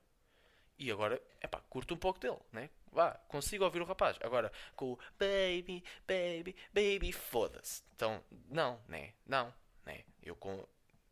e 0.78 0.92
agora, 0.92 1.22
epá, 1.42 1.60
curto 1.70 1.94
um 1.94 1.98
pouco 1.98 2.20
dele, 2.20 2.40
né? 2.52 2.70
Vá, 2.92 3.12
consigo 3.28 3.64
ouvir 3.64 3.82
o 3.82 3.86
rapaz. 3.86 4.18
Agora, 4.22 4.52
com 4.76 4.94
o 4.94 5.00
baby, 5.18 5.84
baby, 6.08 6.56
baby, 6.74 7.12
foda-se. 7.12 7.84
Então, 7.96 8.24
não, 8.50 8.80
né? 8.88 9.14
Não, 9.26 9.54
né? 9.86 10.04
Eu 10.22 10.36
com. 10.36 10.66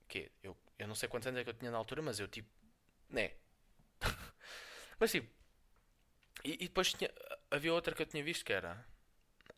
Que? 0.07 0.31
Eu, 0.43 0.55
eu 0.77 0.87
não 0.87 0.95
sei 0.95 1.09
quantos 1.09 1.27
anos 1.27 1.39
é 1.39 1.43
que 1.43 1.49
eu 1.49 1.53
tinha 1.53 1.71
na 1.71 1.77
altura, 1.77 2.01
mas 2.01 2.19
eu 2.19 2.27
tipo. 2.27 2.49
Né? 3.09 3.31
mas 4.99 5.11
tipo. 5.11 5.40
E, 6.43 6.53
e 6.53 6.67
depois 6.67 6.93
tinha, 6.93 7.11
havia 7.49 7.73
outra 7.73 7.95
que 7.95 8.01
eu 8.01 8.05
tinha 8.05 8.23
visto 8.23 8.45
que 8.45 8.53
era. 8.53 8.85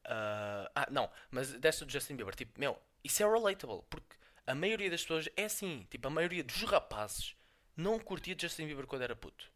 ah, 0.06 0.72
ah, 0.76 0.88
não, 0.92 1.10
mas 1.32 1.54
dessa 1.54 1.86
do 1.86 1.92
Justin 1.92 2.16
Bieber, 2.16 2.36
tipo, 2.36 2.60
meu, 2.60 2.78
isso 3.04 3.24
é 3.24 3.28
relatable, 3.32 3.84
porque 3.90 4.16
a 4.48 4.56
maioria 4.56 4.90
das 4.90 5.02
pessoas 5.02 5.30
é 5.38 5.46
assim, 5.46 5.88
tipo, 5.90 6.08
a 6.08 6.12
maioria 6.12 6.44
dos 6.44 6.62
rapazes 6.64 7.36
não 7.76 8.00
curtia 8.00 8.36
Justin 8.40 8.68
Bieber 8.68 8.88
quando 8.88 9.04
era 9.04 9.16
puto. 9.16 9.52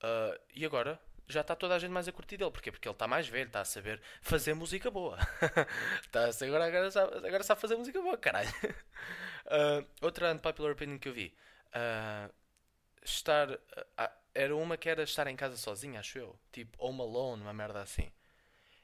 Ah, 0.00 0.38
e 0.54 0.64
agora 0.64 0.98
já 1.28 1.40
está 1.40 1.54
toda 1.56 1.74
a 1.74 1.78
gente 1.78 1.90
mais 1.90 2.08
a 2.08 2.12
curtir 2.12 2.36
dele, 2.36 2.50
porquê? 2.50 2.70
Porque 2.70 2.86
ele 2.88 2.94
está 2.94 3.06
mais 3.08 3.26
velho, 3.28 3.46
está 3.46 3.60
a 3.60 3.64
saber 3.64 4.00
fazer 4.20 4.54
música 4.54 4.90
boa. 4.90 5.16
Está 6.02 6.26
a 6.28 6.32
saber, 6.32 6.54
agora, 6.54 6.66
agora, 6.66 6.90
sabe, 6.90 7.26
agora 7.26 7.42
sabe 7.42 7.60
fazer 7.60 7.76
música 7.76 8.00
boa, 8.00 8.16
caralho. 8.18 8.48
Ah, 9.44 9.84
outra 10.00 10.32
unpopular 10.32 10.72
opinion 10.72 10.98
que 10.98 11.08
eu 11.08 11.12
vi. 11.12 11.34
estar. 13.04 13.48
Era 14.34 14.54
uma 14.56 14.76
que 14.76 14.88
era 14.88 15.02
estar 15.02 15.26
em 15.26 15.36
casa 15.36 15.56
sozinho, 15.56 15.98
acho 15.98 16.18
eu. 16.18 16.38
Tipo, 16.50 16.76
Home 16.84 17.00
Alone, 17.00 17.42
uma 17.42 17.52
merda 17.52 17.82
assim. 17.82 18.10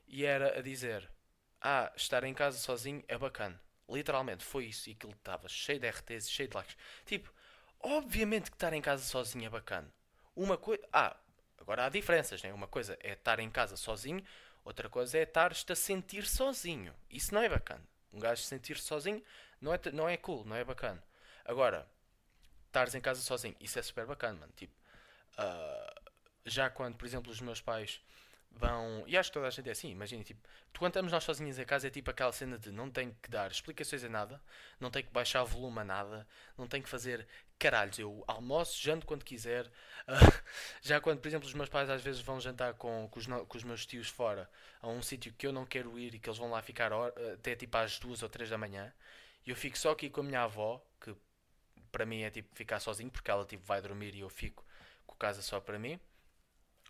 E 0.07 0.25
era 0.25 0.59
a 0.59 0.63
dizer: 0.63 1.09
Ah, 1.61 1.93
estar 1.97 2.25
em 2.25 2.35
casa 2.35 2.59
sozinho 2.59 3.03
é 3.09 3.17
bacana. 3.19 3.61
Literalmente, 3.89 4.45
foi 4.45 4.67
isso. 4.67 4.89
E 4.89 4.93
aquilo 4.93 5.13
estava 5.13 5.49
cheio 5.49 5.81
de 5.81 5.87
RTs, 5.87 6.31
cheio 6.31 6.49
de 6.49 6.57
likes. 6.57 6.77
Tipo, 7.07 7.33
obviamente 7.81 8.51
que 8.51 8.57
estar 8.57 8.73
em 8.73 8.83
casa 8.83 9.03
sozinho 9.03 9.47
é 9.47 9.51
bacana. 9.51 9.93
Uma 10.37 10.57
coisa. 10.57 10.83
Ah, 10.93 11.17
agora 11.59 11.87
há 11.87 11.89
diferenças, 11.89 12.43
né? 12.43 12.53
Uma 12.53 12.69
coisa 12.69 12.99
é 13.03 13.13
estar 13.13 13.39
em 13.41 13.51
casa 13.51 13.77
sozinho, 13.77 14.23
outra 14.65 14.89
coisa 14.89 15.19
é 15.19 15.23
estar-te 15.23 15.73
a 15.73 15.77
sentir 15.77 16.27
sozinho. 16.27 16.95
Isso 17.11 17.35
não 17.35 17.43
é 17.43 17.49
bacana. 17.49 17.83
Um 18.13 18.19
gajo 18.19 18.43
sentir-se 18.43 18.85
sozinho 18.85 19.23
não 19.61 19.75
é, 19.75 19.81
não 19.93 20.09
é 20.09 20.17
cool, 20.17 20.45
não 20.45 20.57
é 20.57 20.65
bacana. 20.65 21.03
Agora, 21.45 21.89
estares 22.67 22.95
em 22.95 23.01
casa 23.01 23.21
sozinho, 23.21 23.57
isso 23.61 23.79
é 23.79 23.83
super 23.83 24.07
bacana, 24.07 24.39
mano. 24.41 24.53
Tipo, 24.57 24.75
ah, 25.39 25.95
já 26.47 26.71
quando, 26.71 26.97
por 26.97 27.07
exemplo, 27.07 27.31
os 27.33 27.41
meus 27.41 27.61
pais 27.63 28.01
vão. 28.51 29.05
E 29.07 29.17
acho 29.17 29.31
que 29.31 29.35
toda 29.35 29.49
a 29.49 29.51
gente 29.51 29.69
é 29.69 29.73
assim, 29.73 29.91
imagina, 29.91 30.25
tipo, 30.25 30.41
quando 30.79 30.93
estamos 30.93 31.13
nós 31.13 31.25
sozinhos 31.25 31.59
em 31.59 31.65
casa 31.65 31.89
é 31.89 31.91
tipo 31.91 32.11
aquela 32.11 32.33
cena 32.33 32.59
de 32.59 32.71
não 32.73 32.91
tem 32.91 33.13
que 33.23 33.31
dar 33.31 33.51
explicações 33.51 34.05
a 34.05 34.09
nada, 34.09 34.43
não 34.81 34.91
tem 34.91 35.03
que 35.05 35.11
baixar 35.13 35.45
volume 35.45 35.81
a 35.81 35.85
nada, 35.85 36.27
não 36.57 36.67
tem 36.67 36.83
que 36.83 36.89
fazer 36.89 37.27
caralhos. 37.59 37.99
Eu 37.99 38.25
almoço, 38.27 38.81
janto 38.83 39.07
quando 39.07 39.25
quiser. 39.25 39.71
ah, 40.09 40.17
já 40.83 41.01
quando, 41.01 41.21
por 41.21 41.29
exemplo, 41.29 41.47
os 41.49 41.55
meus 41.55 41.69
pais 41.69 41.91
às 41.91 42.03
vezes 42.03 42.21
vão 42.21 42.41
jantar 42.41 42.75
com, 42.75 43.09
com, 43.11 43.19
os, 43.19 43.27
no- 43.27 43.47
com 43.47 43.57
os 43.59 43.65
meus 43.65 43.85
tios 43.87 44.09
fora 44.09 44.51
a 44.81 44.89
um 44.89 45.03
sítio 45.03 45.33
que 45.35 45.47
eu 45.47 45.53
não 45.53 45.67
quero 45.67 45.99
ir 45.99 46.15
e 46.15 46.19
que 46.19 46.29
eles 46.29 46.39
vão 46.39 46.51
lá 46.51 46.63
ficar 46.63 46.93
hor- 46.93 47.13
até 47.35 47.55
tipo 47.57 47.77
às 47.77 47.99
duas 47.99 48.23
ou 48.23 48.29
três 48.29 48.49
da 48.51 48.59
manhã, 48.59 48.93
e 49.47 49.51
eu 49.51 49.57
fico 49.57 49.79
só 49.79 49.91
aqui 49.93 50.11
com 50.11 50.21
a 50.21 50.25
minha 50.25 50.43
avó, 50.43 50.83
que 51.01 51.15
para 51.93 52.07
mim 52.07 52.23
é 52.23 52.31
tipo 52.31 52.55
ficar 52.55 52.81
sozinho 52.81 53.11
porque 53.11 53.31
ela 53.31 53.45
tipo 53.45 53.65
vai 53.67 53.81
dormir 53.83 54.15
e 54.15 54.21
eu 54.21 54.29
fico 54.29 54.65
com 55.09 55.17
casa 55.17 55.43
só 55.43 55.61
para 55.61 55.81
mim. 55.81 56.01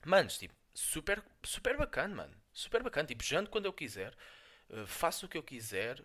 Manos, 0.04 0.38
tipo, 0.38 0.54
super, 0.74 1.22
super 1.44 1.76
bacana, 1.76 2.14
mano. 2.14 2.34
Super 2.52 2.82
bacana. 2.82 3.06
Tipo, 3.08 3.24
janto 3.24 3.50
quando 3.50 3.66
eu 3.66 3.72
quiser, 3.72 4.14
eh, 4.70 4.86
faço 4.86 5.26
o 5.26 5.28
que 5.28 5.38
eu 5.38 5.42
quiser. 5.42 6.04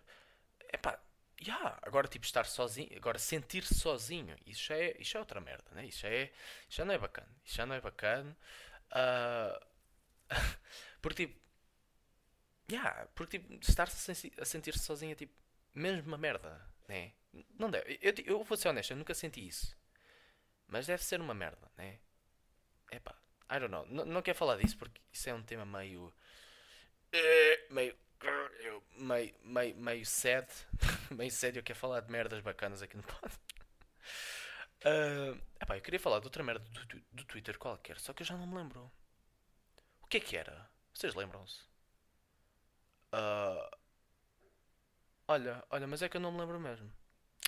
Epá, 0.72 1.00
yeah. 1.42 1.78
agora 1.82 2.08
tipo 2.08 2.24
estar 2.26 2.46
sozinho, 2.46 2.90
agora 2.96 3.18
sentir-se 3.18 3.74
sozinho, 3.76 4.36
isso 4.46 4.64
já 4.66 4.76
é, 4.76 4.96
isso 5.00 5.12
já 5.12 5.18
é 5.20 5.22
outra 5.22 5.40
merda, 5.40 5.70
né? 5.72 5.86
Isso 5.86 6.00
já 6.00 6.08
é, 6.10 6.24
isso 6.68 6.78
já 6.78 6.84
não 6.84 6.94
é 6.94 6.98
bacana. 6.98 7.28
Isso 7.44 7.56
já 7.56 7.66
não 7.66 7.74
é 7.76 7.80
bacana. 7.80 8.36
Ah, 8.92 9.60
porque 11.02 11.26
tipo, 11.28 11.40
yeah, 12.70 13.06
porque 13.14 13.38
tipo, 13.38 13.64
sensi- 13.90 14.32
a 14.38 14.44
sentir-se 14.44 14.84
sozinho 14.84 15.12
é 15.12 15.14
tipo, 15.14 15.34
mesmo 15.74 16.08
uma 16.08 16.18
merda, 16.18 16.60
né? 16.88 17.12
Não 17.58 17.70
deve. 17.70 17.98
Eu, 18.00 18.14
eu 18.26 18.44
vou 18.44 18.56
ser 18.56 18.68
honesto, 18.68 18.92
eu 18.92 18.96
nunca 18.96 19.14
senti 19.14 19.46
isso. 19.46 19.76
Mas 20.68 20.86
deve 20.86 21.04
ser 21.04 21.20
uma 21.20 21.34
merda, 21.34 21.70
né? 21.78 21.98
Epá, 22.96 23.14
I 23.50 23.58
don't 23.58 23.70
know. 23.70 23.86
N- 23.86 24.04
não 24.12 24.22
quero 24.22 24.38
falar 24.38 24.56
disso 24.56 24.76
porque 24.78 25.00
isso 25.12 25.28
é 25.28 25.34
um 25.34 25.42
tema 25.42 25.64
meio. 25.66 26.12
eh, 27.12 27.66
meio. 27.70 27.94
meio, 28.96 29.34
meio, 29.44 29.76
meio 29.76 30.06
sad. 30.06 30.46
meio 31.10 31.30
sad. 31.30 31.56
Eu 31.56 31.62
quero 31.62 31.78
falar 31.78 32.00
de 32.00 32.10
merdas 32.12 32.40
bacanas 32.40 32.82
aqui 32.82 32.96
no 32.96 33.02
pod. 33.02 33.34
Ah, 34.84 35.34
epá, 35.60 35.76
eu 35.76 35.82
queria 35.82 36.00
falar 36.00 36.20
de 36.20 36.26
outra 36.26 36.42
merda 36.42 36.64
do, 36.68 37.02
do 37.12 37.24
Twitter 37.24 37.58
qualquer, 37.58 37.98
só 37.98 38.12
que 38.12 38.22
eu 38.22 38.26
já 38.26 38.36
não 38.36 38.46
me 38.46 38.56
lembro. 38.56 38.90
O 40.02 40.06
que 40.06 40.18
é 40.18 40.20
que 40.20 40.36
era? 40.36 40.70
Vocês 40.92 41.14
lembram-se? 41.16 41.60
Ah, 43.12 43.70
olha, 45.28 45.62
olha, 45.70 45.86
mas 45.86 46.02
é 46.02 46.08
que 46.08 46.16
eu 46.16 46.20
não 46.20 46.32
me 46.32 46.40
lembro 46.40 46.58
mesmo. 46.60 46.90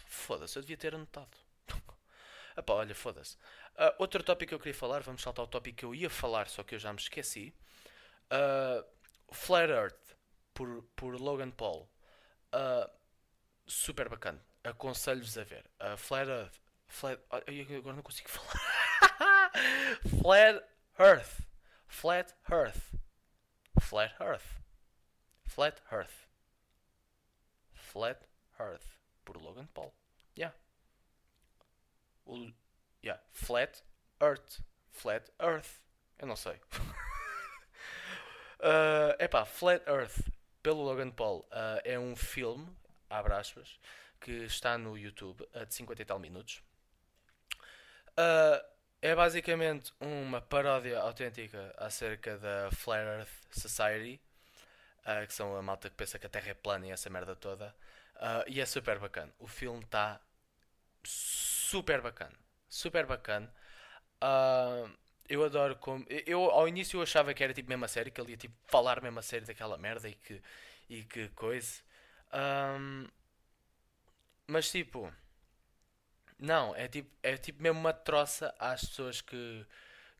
Foda-se, 0.06 0.56
eu 0.58 0.62
devia 0.62 0.76
ter 0.76 0.94
anotado. 0.94 1.36
Epá, 2.56 2.74
olha, 2.74 2.94
foda-se. 2.94 3.36
Ah, 3.78 3.94
outro 3.98 4.22
tópico 4.22 4.50
que 4.50 4.54
eu 4.54 4.58
queria 4.58 4.74
falar, 4.74 5.02
vamos 5.02 5.22
saltar 5.22 5.42
ao 5.42 5.48
tópico 5.48 5.78
que 5.78 5.84
eu 5.84 5.94
ia 5.94 6.08
falar, 6.10 6.48
só 6.48 6.62
que 6.62 6.74
eu 6.74 6.78
já 6.78 6.92
me 6.92 6.98
esqueci. 6.98 7.54
Ah, 8.30 8.84
Flat 9.32 9.70
Earth, 9.70 10.16
por, 10.54 10.82
por 10.96 11.20
Logan 11.20 11.50
Paul. 11.50 11.88
Ah, 12.52 12.90
super 13.66 14.08
bacana. 14.08 14.44
Aconselho-vos 14.64 15.36
a 15.38 15.44
ver. 15.44 15.70
Ah, 15.78 15.96
Flat 15.96 16.28
Earth. 16.28 16.58
Flat, 16.88 17.20
eu 17.46 17.78
agora 17.78 17.96
não 17.96 18.02
consigo 18.02 18.28
falar. 18.30 19.50
Flat 20.22 20.64
Earth. 20.98 21.42
Flat 21.88 22.34
Earth. 22.50 22.94
Flat 23.80 24.14
Earth. 24.20 24.60
Flat 25.46 25.82
Earth. 25.92 26.28
Flat 27.72 28.20
Earth. 28.58 28.86
Por 29.24 29.36
Logan 29.36 29.66
Paul. 29.66 29.92
Yeah. 30.36 30.54
O, 32.24 32.50
yeah. 33.02 33.22
Flat 33.32 33.82
Earth. 34.20 34.60
Flat 34.90 35.30
Earth. 35.40 35.80
Eu 36.18 36.26
não 36.26 36.36
sei. 36.36 36.54
Uh, 38.58 39.12
epá, 39.20 39.44
Flat 39.44 39.86
Earth, 39.86 40.18
pelo 40.62 40.82
Logan 40.82 41.10
Paul, 41.10 41.40
uh, 41.52 41.80
é 41.84 41.98
um 41.98 42.16
filme, 42.16 42.66
abre 43.10 43.34
aspas, 43.34 43.78
que 44.20 44.32
está 44.44 44.78
no 44.78 44.96
YouTube, 44.96 45.42
uh, 45.54 45.66
de 45.66 45.74
50 45.74 46.02
e 46.02 46.04
tal 46.04 46.18
minutos. 46.18 46.62
É 49.02 49.14
basicamente 49.14 49.92
uma 50.00 50.40
paródia 50.40 50.98
autêntica 51.00 51.74
acerca 51.76 52.38
da 52.38 52.70
Flat 52.72 53.04
Earth 53.04 53.28
Society, 53.50 54.20
que 55.28 55.34
são 55.34 55.54
a 55.54 55.62
malta 55.62 55.90
que 55.90 55.96
pensa 55.96 56.18
que 56.18 56.26
a 56.26 56.30
Terra 56.30 56.50
é 56.50 56.54
plana 56.54 56.86
e 56.86 56.90
essa 56.90 57.10
merda 57.10 57.36
toda. 57.36 57.76
E 58.46 58.58
é 58.58 58.64
super 58.64 58.98
bacana. 58.98 59.30
O 59.38 59.46
filme 59.46 59.84
está 59.84 60.18
super 61.04 62.00
bacana. 62.00 62.34
Super 62.68 63.06
bacana. 63.06 63.52
Uh, 64.22 64.90
eu 65.28 65.44
adoro 65.44 65.76
como. 65.76 66.04
Eu 66.08 66.42
ao 66.50 66.68
início 66.68 66.98
eu 66.98 67.02
achava 67.02 67.34
que 67.34 67.42
era 67.42 67.54
tipo 67.54 67.68
mesmo 67.68 67.84
a 67.84 67.88
série, 67.88 68.10
que 68.10 68.20
ele 68.20 68.32
ia 68.32 68.36
tipo 68.36 68.54
falar 68.66 69.02
mesmo 69.02 69.18
a 69.18 69.22
série 69.22 69.44
daquela 69.44 69.76
merda 69.78 70.08
e 70.08 70.14
que, 70.14 70.42
e 70.88 71.04
que 71.04 71.28
coisa. 71.30 71.82
Um, 72.32 73.08
mas 74.46 74.70
tipo. 74.70 75.12
Não, 76.38 76.74
é 76.76 76.86
tipo, 76.88 77.10
é 77.22 77.36
tipo 77.36 77.62
mesmo 77.62 77.80
uma 77.80 77.92
troça 77.94 78.54
às 78.58 78.84
pessoas 78.84 79.20
que, 79.22 79.66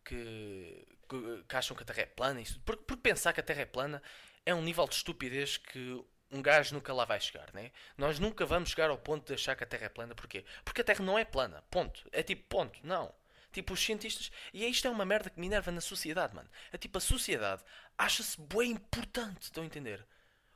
que, 0.05 0.87
que, 1.09 1.45
que 1.47 1.57
acham 1.57 1.77
que 1.77 1.83
a 1.83 1.87
Terra 1.87 2.03
é 2.03 2.07
plana. 2.07 2.43
porque, 2.65 2.83
porque 2.87 3.03
pensar 3.03 3.33
que 3.33 3.41
a 3.41 3.43
Terra 3.43 3.63
é 3.63 3.67
plana 3.67 4.03
é 4.47 4.55
um 4.55 4.63
nível 4.63 4.87
de 4.89 4.95
estupidez 4.95 5.59
que 5.59 6.03
um 6.37 6.43
gajo 6.43 6.75
nunca 6.75 6.93
lá 6.93 7.05
vai 7.05 7.21
chegar, 7.21 7.53
né? 7.55 7.71
Nós 7.97 8.19
nunca 8.19 8.45
vamos 8.47 8.71
chegar 8.71 8.91
ao 8.91 8.99
ponto 8.99 9.27
de 9.27 9.35
achar 9.35 9.57
que 9.57 9.65
a 9.65 9.67
Terra 9.67 9.87
é 9.87 9.89
plana. 9.89 10.15
Porquê? 10.15 10.45
Porque 10.65 10.81
a 10.81 10.85
Terra 10.85 11.05
não 11.05 11.19
é 11.19 11.25
plana. 11.25 11.63
Ponto. 11.71 12.09
É 12.13 12.23
tipo 12.23 12.45
ponto. 12.49 12.79
Não. 12.83 13.13
Tipo, 13.53 13.73
os 13.75 13.81
cientistas. 13.81 14.31
E 14.53 14.67
isto 14.67 14.87
é 14.87 14.91
uma 14.91 15.05
merda 15.05 15.31
que 15.31 15.41
me 15.41 15.47
enerva 15.47 15.71
na 15.73 15.81
sociedade, 15.81 16.35
mano. 16.35 16.49
É 16.73 16.77
tipo, 16.79 16.99
a 16.99 17.01
sociedade 17.01 17.63
acha-se 17.97 18.39
bem 18.41 18.73
importante. 18.73 19.43
Estão 19.45 19.63
a 19.63 19.67
entender? 19.67 20.05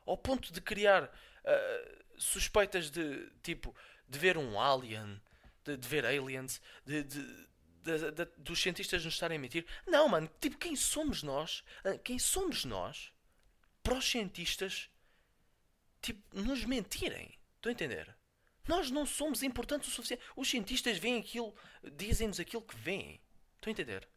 Ao 0.07 0.17
ponto 0.17 0.53
de 0.53 0.61
criar 0.61 1.11
ah, 1.45 1.89
suspeitas 2.19 2.91
de, 2.91 3.31
tipo, 3.43 3.75
de 4.09 4.19
ver 4.19 4.37
um 4.37 4.61
alien, 4.61 5.21
de, 5.65 5.77
de 5.77 5.89
ver 5.89 6.05
aliens, 6.05 6.61
de, 6.85 7.03
de- 7.05 7.49
de- 7.83 8.11
de- 8.13 8.29
dos 8.37 8.61
cientistas 8.61 9.03
nos 9.05 9.15
estarem 9.15 9.39
a 9.39 9.41
mentir. 9.41 9.65
Não, 9.87 10.07
mano. 10.09 10.31
Tipo, 10.39 10.59
quem 10.59 10.77
somos 10.77 11.23
nós? 11.23 11.65
Ah, 11.83 11.97
Quem 11.97 12.19
somos 12.19 12.65
nós 12.67 13.11
para 13.83 13.95
os 13.95 14.05
cientistas, 14.11 14.91
tipo, 16.00 16.23
nos 16.37 16.64
mentirem? 16.64 17.38
Estão 17.57 17.71
a 17.71 17.73
entender? 17.73 18.16
Nós 18.66 18.90
não 18.90 19.04
somos 19.04 19.42
importantes 19.42 19.88
o 19.88 19.92
suficiente. 19.92 20.23
Os 20.37 20.49
cientistas 20.49 20.99
veem 20.99 21.19
aquilo, 21.19 21.54
dizem-nos 21.92 22.40
aquilo 22.40 22.62
que 22.62 22.76
veem. 22.76 23.21
Estão 23.57 23.71
a 23.71 23.73
entender? 23.73 24.09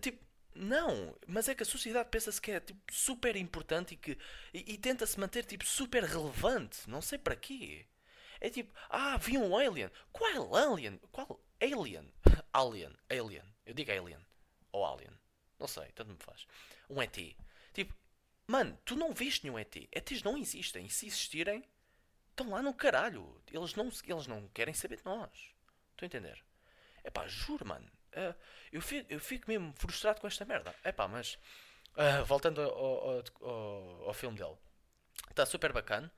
Tipo, 0.00 0.24
não, 0.54 1.16
mas 1.26 1.48
é 1.48 1.54
que 1.54 1.62
a 1.62 1.66
sociedade 1.66 2.08
pensa-se 2.10 2.40
que 2.40 2.50
é 2.50 2.60
tipo, 2.60 2.80
super 2.90 3.36
importante 3.36 3.94
e 3.94 3.96
que 3.96 4.18
e, 4.52 4.74
e 4.74 4.78
tenta-se 4.78 5.20
manter 5.20 5.44
tipo 5.44 5.64
super 5.64 6.02
relevante. 6.02 6.88
Não 6.88 7.02
sei 7.02 7.18
para 7.18 7.36
quê. 7.36 7.86
É 8.40 8.50
tipo, 8.50 8.74
ah, 8.88 9.16
vi 9.18 9.38
um 9.38 9.56
alien. 9.56 9.90
Qual 10.12 10.54
alien? 10.54 10.98
Qual 11.12 11.40
alien? 11.60 12.12
Alien, 12.52 12.96
alien. 13.10 13.44
Eu 13.66 13.74
digo 13.74 13.90
alien 13.92 14.18
ou 14.72 14.84
alien. 14.84 15.12
Não 15.58 15.68
sei, 15.68 15.92
tanto 15.92 16.10
me 16.10 16.18
faz. 16.18 16.46
Um 16.88 17.02
ET. 17.02 17.16
Tipo, 17.74 17.94
mano, 18.46 18.78
tu 18.84 18.96
não 18.96 19.12
viste 19.14 19.44
nenhum 19.44 19.58
ET. 19.58 19.74
ETs 19.92 20.22
não 20.22 20.36
existem. 20.36 20.86
E 20.86 20.90
se 20.90 21.06
existirem, 21.06 21.64
estão 22.30 22.50
lá 22.50 22.62
no 22.62 22.74
caralho. 22.74 23.40
Eles 23.52 23.74
não, 23.74 23.90
eles 24.04 24.26
não 24.26 24.48
querem 24.48 24.74
saber 24.74 24.96
de 24.98 25.04
nós. 25.04 25.30
Estou 25.92 26.04
a 26.04 26.06
entender? 26.06 26.42
É 27.04 27.10
pá, 27.10 27.26
juro, 27.28 27.66
mano. 27.66 27.90
Eh, 28.12 28.34
eu, 28.72 28.82
fico, 28.82 29.12
eu 29.12 29.20
fico 29.20 29.46
mesmo 29.48 29.72
frustrado 29.78 30.20
com 30.20 30.26
esta 30.26 30.44
merda. 30.44 30.74
É 30.84 30.92
pá, 30.92 31.08
mas. 31.08 31.38
ah, 31.96 32.22
voltando 32.24 32.60
ao, 32.62 32.70
ao, 32.70 33.24
ao- 33.42 34.08
ao 34.08 34.14
filme 34.14 34.38
dele. 34.38 34.56
Está 35.30 35.46
super 35.46 35.72
bacana. 35.72 36.12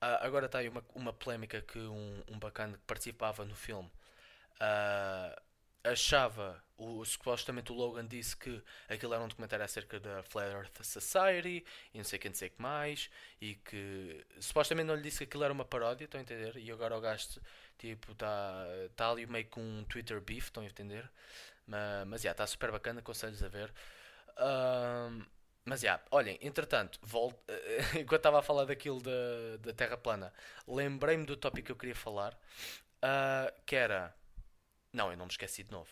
Ah, 0.00 0.24
agora 0.26 0.46
está 0.46 0.58
aí 0.58 0.68
uma, 0.68 0.84
uma 0.94 1.12
polémica 1.12 1.62
que 1.62 1.78
um, 1.78 2.22
um 2.28 2.38
bacana 2.38 2.74
que 2.78 2.84
participava 2.84 3.44
no 3.44 3.54
filme 3.54 3.90
ah, 4.60 5.40
achava, 5.84 6.62
o, 6.76 7.04
supostamente 7.04 7.72
o 7.72 7.74
Logan 7.74 8.06
disse 8.06 8.36
que 8.36 8.62
aquilo 8.88 9.14
era 9.14 9.22
um 9.22 9.28
documentário 9.28 9.64
acerca 9.64 9.98
da 9.98 10.22
Flat 10.22 10.52
Earth 10.52 10.82
Society 10.82 11.64
e 11.92 11.98
não 11.98 12.04
sei 12.04 12.18
quem 12.18 12.30
dizer 12.30 12.50
que 12.50 12.62
mais 12.62 13.10
e 13.40 13.56
que 13.56 14.24
supostamente 14.40 14.86
não 14.86 14.94
lhe 14.94 15.02
disse 15.02 15.18
que 15.18 15.24
aquilo 15.24 15.44
era 15.44 15.52
uma 15.52 15.64
paródia, 15.64 16.04
estão 16.04 16.20
a 16.20 16.22
entender? 16.22 16.56
E 16.56 16.70
agora 16.70 16.96
o 16.96 17.00
gajo 17.00 17.40
tipo 17.78 18.12
está 18.12 18.64
tá 18.96 19.10
ali 19.10 19.26
meio 19.26 19.46
com 19.48 19.60
um 19.60 19.84
Twitter 19.84 20.20
beef, 20.20 20.46
estão 20.46 20.62
a 20.62 20.66
entender? 20.66 21.10
Mas, 21.66 22.06
mas 22.06 22.22
já, 22.22 22.32
está 22.32 22.46
super 22.46 22.70
bacana, 22.70 23.00
aconselho-vos 23.00 23.42
a 23.42 23.48
ver. 23.48 23.72
Ahm, 24.36 25.24
mas 25.64 25.80
já, 25.80 26.00
olhem, 26.10 26.38
entretanto, 26.40 26.98
volto, 27.02 27.38
enquanto 27.94 28.20
estava 28.20 28.40
a 28.40 28.42
falar 28.42 28.64
daquilo 28.64 29.00
da, 29.00 29.56
da 29.60 29.72
Terra 29.72 29.96
plana, 29.96 30.32
lembrei-me 30.66 31.24
do 31.24 31.36
tópico 31.36 31.66
que 31.66 31.72
eu 31.72 31.76
queria 31.76 31.94
falar, 31.94 32.36
ah, 33.02 33.52
que 33.66 33.76
era. 33.76 34.14
Não, 34.92 35.10
eu 35.10 35.16
não 35.16 35.26
me 35.26 35.30
esqueci 35.30 35.62
de 35.62 35.70
novo. 35.70 35.90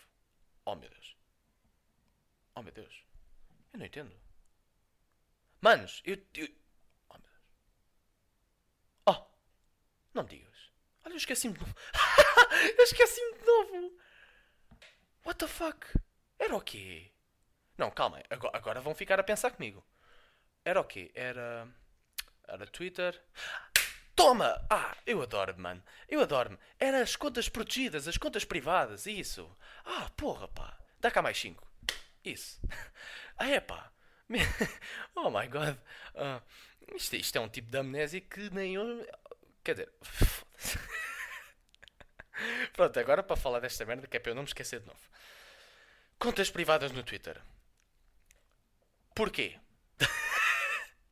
Oh 0.65 0.75
meu 0.75 0.89
Deus. 0.89 1.17
Oh 2.55 2.61
meu 2.61 2.71
Deus. 2.71 3.03
Eu 3.73 3.79
não 3.79 3.85
entendo. 3.85 4.15
Manos, 5.59 6.01
eu. 6.05 6.15
eu... 6.35 6.47
Oh 7.09 7.17
meu 7.17 7.29
Deus. 7.29 7.43
Oh! 9.07 9.25
Não 10.13 10.23
me 10.23 10.29
digas. 10.29 10.71
Olha, 11.03 11.13
eu 11.13 11.17
esqueci-me 11.17 11.55
de 11.55 11.59
novo. 11.59 11.75
eu 12.77 12.83
esqueci-me 12.83 13.39
de 13.39 13.45
novo. 13.45 13.97
What 15.25 15.39
the 15.39 15.47
fuck? 15.47 15.87
Era 16.37 16.55
o 16.55 16.61
quê? 16.61 17.11
Não, 17.77 17.89
calma, 17.89 18.21
agora, 18.29 18.81
vão 18.81 18.93
ficar 18.93 19.19
a 19.19 19.23
pensar 19.23 19.51
comigo. 19.51 19.83
Era 20.63 20.79
o 20.79 20.83
quê? 20.83 21.11
Era. 21.15 21.67
Era 22.47 22.67
Twitter. 22.67 23.19
Toma! 24.21 24.63
Ah, 24.69 24.95
eu 25.03 25.19
adoro-me, 25.19 25.59
mano. 25.59 25.83
Eu 26.07 26.21
adoro-me. 26.21 26.55
Era 26.79 27.01
as 27.01 27.15
contas 27.15 27.49
protegidas, 27.49 28.07
as 28.07 28.17
contas 28.17 28.45
privadas, 28.45 29.07
isso. 29.07 29.49
Ah, 29.83 30.11
porra, 30.15 30.47
pá. 30.47 30.77
Dá 30.99 31.09
cá 31.09 31.23
mais 31.23 31.39
5. 31.39 31.67
Isso. 32.23 32.61
Ah, 33.35 33.49
é 33.49 33.59
pá. 33.59 33.91
Oh 35.15 35.31
my 35.31 35.47
god. 35.47 35.75
Ah, 36.13 36.39
isto, 36.93 37.15
isto 37.15 37.35
é 37.35 37.41
um 37.41 37.49
tipo 37.49 37.71
de 37.71 37.79
amnésia 37.79 38.21
que 38.21 38.53
nem 38.53 38.75
eu. 38.75 39.07
Quer 39.63 39.73
dizer. 39.73 39.91
Pronto, 42.73 42.99
agora 42.99 43.23
para 43.23 43.35
falar 43.35 43.59
desta 43.59 43.85
merda, 43.85 44.05
que 44.05 44.17
é 44.17 44.19
para 44.19 44.31
eu 44.31 44.35
não 44.35 44.43
me 44.43 44.47
esquecer 44.47 44.81
de 44.81 44.85
novo. 44.85 44.99
Contas 46.19 46.51
privadas 46.51 46.91
no 46.91 47.01
Twitter. 47.01 47.41
Porquê? 49.15 49.59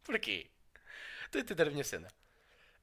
Porquê? 0.04 0.52
Estou 1.26 1.40
a 1.40 1.42
entender 1.42 1.68
a 1.68 1.72
minha 1.72 1.84
cena. 1.84 2.08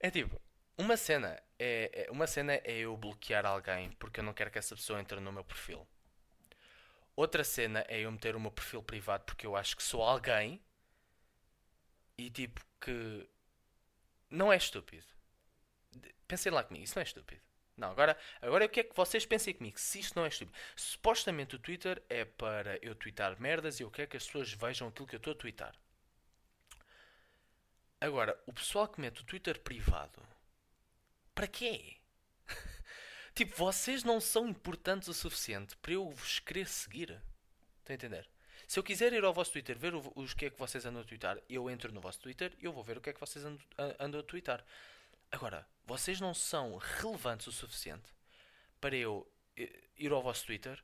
É 0.06 0.10
tipo, 0.10 0.40
uma 0.78 0.96
cena 0.96 1.42
é, 1.58 2.06
é- 2.06 2.10
uma 2.12 2.28
cena 2.28 2.52
é 2.52 2.76
eu 2.78 2.96
bloquear 2.96 3.44
alguém 3.44 3.90
porque 3.98 4.20
eu 4.20 4.24
não 4.24 4.32
quero 4.32 4.52
que 4.52 4.58
essa 4.58 4.76
pessoa 4.76 5.00
entre 5.00 5.18
no 5.18 5.32
meu 5.32 5.42
perfil. 5.42 5.84
Outra 7.16 7.42
cena 7.42 7.84
é 7.88 7.98
eu 8.02 8.12
meter 8.12 8.36
o 8.36 8.40
meu 8.40 8.52
perfil 8.52 8.80
privado 8.84 9.24
porque 9.24 9.44
eu 9.44 9.56
acho 9.56 9.76
que 9.76 9.82
sou 9.82 10.02
alguém 10.04 10.62
e 12.18 12.30
tipo 12.30 12.60
que 12.80 13.26
não 14.30 14.52
é 14.52 14.56
estúpido. 14.56 15.06
Pensem 16.28 16.52
lá 16.52 16.62
comigo, 16.62 16.84
isso 16.84 16.94
não 16.96 17.00
é 17.02 17.04
estúpido. 17.04 17.40
Não, 17.76 17.90
agora, 17.90 18.16
agora 18.40 18.64
eu 18.64 18.68
quero 18.68 18.88
que 18.88 18.96
vocês 18.96 19.26
pensem 19.26 19.52
comigo 19.54 19.78
se 19.78 19.98
isto 20.00 20.14
não 20.16 20.24
é 20.24 20.28
estúpido. 20.28 20.56
Supostamente 20.76 21.56
o 21.56 21.58
Twitter 21.58 22.00
é 22.08 22.24
para 22.24 22.78
eu 22.80 22.94
twittar 22.94 23.40
merdas 23.40 23.80
e 23.80 23.82
eu 23.82 23.90
quero 23.90 24.08
que 24.08 24.16
as 24.16 24.24
pessoas 24.26 24.52
vejam 24.52 24.88
aquilo 24.88 25.06
que 25.08 25.16
eu 25.16 25.18
estou 25.18 25.32
a 25.32 25.36
twittar. 25.36 25.74
Agora, 28.06 28.40
o 28.46 28.52
pessoal 28.52 28.86
que 28.86 29.00
mete 29.00 29.20
o 29.20 29.24
Twitter 29.24 29.58
privado, 29.58 30.22
para 31.34 31.48
quê? 31.48 31.96
tipo, 33.34 33.56
vocês 33.56 34.04
não 34.04 34.20
são 34.20 34.46
importantes 34.46 35.08
o 35.08 35.12
suficiente 35.12 35.76
para 35.78 35.94
eu 35.94 36.08
vos 36.10 36.38
querer 36.38 36.68
seguir. 36.68 37.20
Estão 37.80 37.90
a 37.90 37.94
entender? 37.94 38.30
Se 38.68 38.78
eu 38.78 38.84
quiser 38.84 39.12
ir 39.12 39.24
ao 39.24 39.34
vosso 39.34 39.50
Twitter 39.50 39.76
ver 39.76 39.92
o, 39.92 40.02
que 40.36 40.46
é 40.46 40.50
que 40.50 40.58
vocês 40.58 40.86
andam 40.86 41.02
a 41.02 41.04
twittar, 41.04 41.36
eu 41.48 41.68
entro 41.68 41.92
no 41.92 42.00
vosso 42.00 42.20
Twitter 42.20 42.56
e 42.60 42.64
eu 42.64 42.72
vou 42.72 42.84
ver 42.84 42.96
o 42.96 43.00
que 43.00 43.10
é 43.10 43.12
que 43.12 43.18
vocês 43.18 43.44
andam, 43.44 43.58
a- 43.76 44.04
andam 44.04 44.20
a 44.20 44.22
twittar. 44.22 44.64
Agora, 45.32 45.66
vocês 45.84 46.20
não 46.20 46.32
são 46.32 46.76
relevantes 46.76 47.48
o 47.48 47.52
suficiente 47.52 48.08
para 48.80 48.94
eu 48.94 49.28
eh, 49.56 49.82
ir 49.96 50.12
ao 50.12 50.22
vosso 50.22 50.46
Twitter 50.46 50.80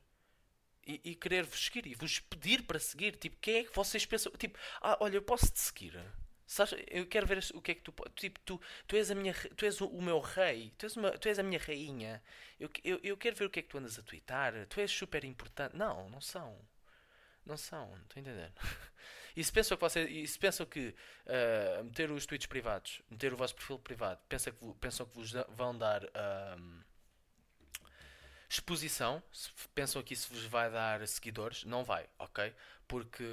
e, 0.85 0.99
e 1.05 1.15
querer 1.15 1.45
vos 1.45 1.63
seguir 1.63 1.87
e 1.87 1.95
vos 1.95 2.19
pedir 2.19 2.63
para 2.63 2.79
seguir. 2.79 3.15
Tipo, 3.15 3.37
quem 3.39 3.59
é 3.59 3.63
que 3.63 3.73
vocês 3.73 4.05
pensam? 4.05 4.29
Tipo, 4.33 4.59
ah, 4.81 4.97
olha, 4.99 5.15
eu 5.15 5.21
posso 5.21 5.49
te 5.49 5.61
seguir. 5.61 5.97
Sabes, 6.45 6.75
eu 6.89 7.07
quero 7.07 7.25
ver 7.27 7.39
o 7.53 7.61
que 7.61 7.71
é 7.71 7.75
que 7.75 7.81
tu 7.81 7.91
po- 7.91 8.09
Tipo, 8.09 8.39
tu, 8.41 8.61
tu 8.87 8.95
és 8.95 9.09
a 9.11 9.15
minha 9.15 9.33
tu 9.55 9.65
és 9.65 9.81
o, 9.81 10.01
meu 10.01 10.19
rei, 10.19 10.73
tu 10.77 10.85
és, 10.85 10.95
uma, 10.97 11.11
tu 11.17 11.27
és 11.27 11.39
a 11.39 11.43
minha 11.43 11.59
rainha. 11.59 12.21
Eu, 12.59 12.69
eu, 12.83 12.99
eu 13.03 13.17
quero 13.17 13.35
ver 13.35 13.45
o 13.45 13.49
que 13.49 13.59
é 13.59 13.63
que 13.63 13.69
tu 13.69 13.77
andas 13.77 13.97
a 13.99 14.03
twittar. 14.03 14.53
Tu 14.67 14.79
és 14.81 14.91
super 14.91 15.23
importante. 15.25 15.75
Não, 15.75 16.09
não 16.09 16.21
são. 16.21 16.57
Não 17.45 17.57
são, 17.57 17.87
não 17.89 17.97
estou. 17.97 18.23
E 19.35 19.43
se 19.43 19.51
pensam 19.51 19.75
que, 19.75 19.81
vocês, 19.81 20.07
e 20.11 20.27
se 20.27 20.37
pensam 20.37 20.65
que 20.65 20.93
ah, 21.27 21.83
meter 21.83 22.11
os 22.11 22.25
tweets 22.25 22.47
privados, 22.47 23.01
meter 23.09 23.33
o 23.33 23.37
vosso 23.37 23.55
perfil 23.55 23.79
privado, 23.79 24.19
pensa 24.29 24.51
que, 24.51 24.73
pensam 24.79 25.05
que 25.07 25.15
vos 25.15 25.31
vão 25.49 25.75
dar 25.77 26.03
ahm, 26.13 26.81
exposição, 28.49 29.21
se 29.31 29.49
pensam 29.73 30.03
que 30.03 30.13
isso 30.13 30.31
vos 30.31 30.43
vai 30.45 30.69
dar 30.69 31.05
seguidores, 31.07 31.63
não 31.63 31.83
vai, 31.83 32.07
ok? 32.19 32.53
Porque 32.87 33.23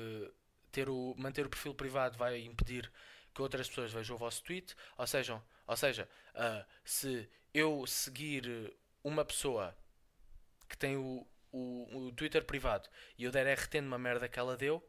ter 0.71 0.89
o, 0.89 1.15
manter 1.17 1.47
o 1.47 1.51
perfil 1.51 1.75
privado 1.75 2.17
vai 2.17 2.41
impedir 2.41 2.91
que 3.35 3.43
outras 3.43 3.69
pessoas 3.69 3.93
vejam 3.93 4.17
o 4.17 4.19
vosso 4.19 4.43
tweet, 4.43 4.75
ou 4.97 5.07
seja, 5.07 5.43
ou 5.67 5.77
seja 5.77 6.09
ah, 6.35 6.65
se 6.85 7.29
eu 7.55 7.87
seguir 7.87 8.75
uma 9.03 9.25
pessoa 9.25 9.77
que 10.69 10.77
tem 10.77 10.97
o, 10.97 11.27
o, 11.53 12.07
o 12.07 12.13
Twitter 12.13 12.45
privado 12.45 12.89
e 13.19 13.25
eu 13.25 13.33
der 13.33 13.53
RT 13.55 13.81
numa 13.81 13.99
merda 13.99 14.29
que 14.29 14.39
ela 14.39 14.57
deu, 14.57 14.85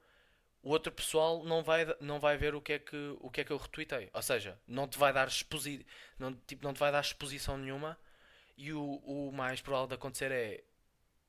o 0.64 0.70
outro 0.70 0.92
pessoal 0.92 1.44
não 1.44 1.64
vai, 1.64 1.86
não 2.00 2.20
vai 2.20 2.38
ver 2.38 2.54
o 2.54 2.62
que, 2.62 2.74
é 2.74 2.80
que, 2.80 3.18
o 3.20 3.32
que 3.32 3.42
é 3.42 3.44
que 3.44 3.52
eu 3.52 3.58
retuitei. 3.58 4.10
Ou 4.14 4.22
seja, 4.22 4.60
não 4.68 4.88
te 4.88 4.98
vai 4.98 5.12
dar, 5.12 5.28
exposi 5.28 5.86
não, 6.20 6.34
tipo, 6.34 6.64
não 6.64 6.74
te 6.74 6.80
vai 6.80 6.92
dar 6.92 7.02
exposição 7.02 7.58
nenhuma 7.58 7.98
e 8.56 8.72
o, 8.72 9.02
o 9.04 9.32
mais 9.32 9.60
provável 9.60 9.88
de 9.88 9.96
acontecer 9.96 10.32
é 10.32 10.64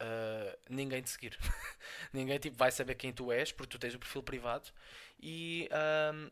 ah, 0.03 0.59
ninguém 0.69 1.01
te 1.01 1.11
seguir. 1.11 1.39
ninguém 2.13 2.39
tipo, 2.39 2.57
vai 2.57 2.73
saber 2.73 2.97
quem 2.97 3.13
tu 3.13 3.31
és 3.31 3.53
porque 3.53 3.71
tu 3.71 3.79
tens 3.79 3.95
o 3.95 3.99
perfil 4.01 4.23
privado 4.23 4.69
e 5.21 5.69
ahm, 5.71 6.29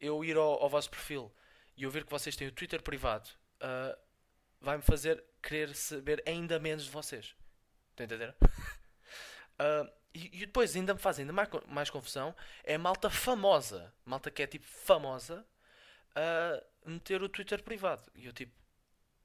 eu 0.00 0.24
ir 0.24 0.36
ao, 0.36 0.62
ao 0.62 0.70
vosso 0.70 0.88
perfil 0.88 1.32
e 1.76 1.82
eu 1.82 1.90
ver 1.90 2.04
que 2.04 2.10
vocês 2.10 2.36
têm 2.36 2.46
o 2.46 2.52
Twitter 2.52 2.80
privado 2.82 3.28
ah, 3.60 3.98
vai-me 4.60 4.82
fazer 4.82 5.24
querer 5.42 5.74
saber 5.74 6.22
ainda 6.26 6.58
menos 6.60 6.84
de 6.84 6.90
vocês. 6.90 7.34
Estão 7.90 8.04
a 8.04 8.04
entender? 8.04 8.34
Ah, 9.62 9.86
e, 10.14 10.46
depois 10.46 10.74
ainda 10.74 10.94
me 10.94 11.00
faz 11.00 11.18
ainda 11.18 11.34
mais, 11.34 11.46
mais 11.68 11.90
confusão 11.90 12.34
é 12.64 12.78
malta 12.78 13.10
famosa, 13.10 13.92
malta 14.06 14.30
que 14.30 14.42
é 14.42 14.46
tipo 14.46 14.64
famosa, 14.64 15.46
a 16.14 16.88
meter 16.88 17.22
o 17.22 17.28
Twitter 17.28 17.62
privado. 17.62 18.10
E 18.14 18.24
eu 18.24 18.32
tipo, 18.32 18.54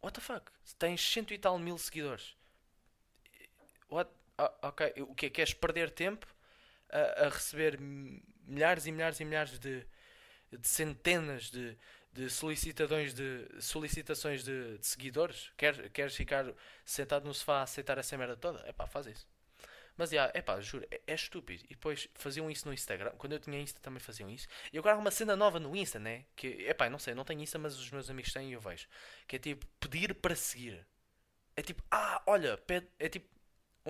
what 0.01 0.13
the 0.13 0.19
fuck? 0.19 0.51
Tens 0.77 0.99
cento 0.99 1.33
e 1.33 1.37
tal 1.37 1.57
mil 1.57 1.77
seguidores. 1.77 2.35
What? 3.89 4.09
Ah, 4.37 4.51
ok, 4.63 4.93
o 5.01 5.15
que 5.15 5.27
é? 5.27 5.29
Queres 5.29 5.53
perder 5.53 5.91
tempo 5.91 6.27
a, 6.89 7.25
a 7.25 7.29
receber 7.29 7.79
milhares 7.79 8.85
e 8.85 8.91
milhares 8.91 9.19
e 9.19 9.25
milhares 9.25 9.59
de, 9.59 9.85
de 10.51 10.67
centenas 10.67 11.49
de, 11.49 11.77
de 12.11 12.29
solicitações 12.29 13.13
de 13.13 13.47
solicitações 13.59 14.43
de, 14.43 14.77
de 14.77 14.85
seguidores? 14.85 15.51
Queres, 15.57 16.15
ficar 16.15 16.45
sentado 16.83 17.25
no 17.25 17.33
sofá 17.33 17.59
a 17.59 17.63
aceitar 17.63 17.97
essa 17.97 18.17
merda 18.17 18.35
toda? 18.35 18.63
É 18.67 18.73
pá, 18.73 18.87
faz 18.87 19.07
isso. 19.07 19.27
Mas 19.97 20.11
é 20.11 20.41
pá, 20.41 20.59
juro, 20.59 20.85
é, 20.91 21.01
é 21.07 21.15
estúpido. 21.15 21.63
E 21.65 21.69
depois 21.69 22.07
faziam 22.15 22.51
isso 22.51 22.67
no 22.67 22.73
Instagram. 22.73 23.11
Quando 23.17 23.33
eu 23.33 23.39
tinha 23.39 23.59
Insta 23.59 23.79
também 23.81 23.99
faziam 23.99 24.29
isso. 24.29 24.47
E 24.73 24.77
agora 24.77 24.95
há 24.95 24.99
uma 24.99 25.11
cena 25.11 25.35
nova 25.35 25.59
no 25.59 25.75
Insta, 25.75 25.99
né? 25.99 26.25
Que, 26.35 26.65
é 26.67 26.73
pá, 26.73 26.89
não 26.89 26.99
sei, 26.99 27.13
não 27.13 27.23
tenho 27.23 27.41
Insta, 27.41 27.57
mas 27.57 27.77
os 27.79 27.89
meus 27.91 28.09
amigos 28.09 28.33
têm 28.33 28.49
e 28.49 28.53
eu 28.53 28.59
vejo. 28.59 28.87
Que 29.27 29.37
é 29.37 29.39
tipo, 29.39 29.65
pedir 29.79 30.13
para 30.15 30.35
seguir. 30.35 30.85
É 31.55 31.61
tipo, 31.61 31.81
ah, 31.89 32.21
olha, 32.27 32.57
pede, 32.57 32.87
é 32.99 33.07
tipo, 33.07 33.27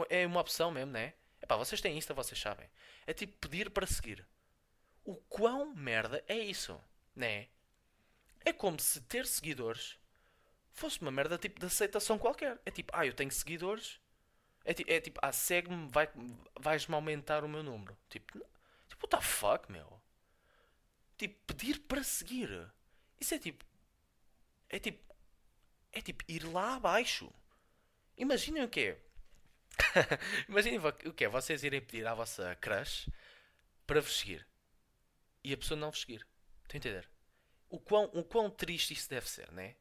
é 0.10 0.26
uma 0.26 0.42
opção 0.42 0.72
mesmo, 0.72 0.92
né? 0.92 1.14
É 1.42 1.46
pá, 1.46 1.56
vocês 1.56 1.82
têm 1.82 1.98
Insta, 1.98 2.14
vocês 2.14 2.40
sabem. 2.40 2.70
É 3.06 3.14
tipo, 3.14 3.38
pedir 3.40 3.70
para 3.70 3.88
seguir. 3.88 4.26
O 5.06 5.16
quão 5.16 5.74
merda 5.76 6.24
é 6.28 6.38
isso, 6.38 6.80
né? 7.16 7.48
É 8.46 8.54
como 8.54 8.80
se 8.80 9.02
ter 9.02 9.26
seguidores 9.26 9.98
fosse 10.74 11.02
uma 11.02 11.12
merda 11.12 11.38
tipo 11.38 11.60
de 11.60 11.66
aceitação 11.68 12.18
qualquer. 12.20 12.60
É 12.66 12.72
tipo, 12.72 12.92
ah, 12.96 13.06
eu 13.06 13.14
tenho 13.14 13.32
seguidores. 13.32 14.00
É, 14.66 14.74
ti- 14.74 14.86
é 14.88 15.02
tipo, 15.02 15.20
ah, 15.24 15.32
segue-me, 15.32 15.90
vai, 15.90 16.10
vais-me 16.60 16.96
aumentar 16.96 17.44
o 17.44 17.50
meu 17.50 17.64
número. 17.64 17.98
Tipo, 18.10 18.40
tipo, 18.90 19.06
what 19.08 19.10
the 19.10 19.22
fuck, 19.22 19.72
meu? 19.72 20.02
Tipo, 21.18 21.36
pedir 21.48 21.80
para 21.82 22.04
seguir. 22.04 22.50
Isso 23.20 23.34
é 23.34 23.40
tipo. 23.40 23.66
É 24.70 24.80
tipo. 24.80 25.04
É 25.92 26.02
tipo 26.02 26.24
ir 26.28 26.44
lá 26.46 26.76
abaixo. 26.76 27.32
Imaginem 28.18 28.64
o 28.64 28.70
que 28.70 28.82
é. 28.82 29.05
Imaginem 30.50 30.80
o 30.80 31.14
que 31.14 31.26
é 31.26 31.28
vocês 31.28 31.64
irem 31.64 31.82
pedir 31.82 32.08
à 32.08 32.14
vossa 32.14 32.56
crush 32.56 33.10
para 33.86 34.02
vos 34.02 34.18
seguir 34.18 34.46
e 35.44 35.54
a 35.54 35.58
pessoa 35.58 35.80
não 35.80 35.92
vos 35.92 36.02
seguir. 36.02 36.26
Estão 36.64 36.76
a 36.76 36.78
entender? 36.78 37.10
O 37.70 37.80
quão, 37.80 38.06
o 38.14 38.24
quão 38.24 38.50
triste 38.50 38.94
isso 38.94 39.10
deve 39.10 39.30
ser, 39.30 39.52
né? 39.52 39.76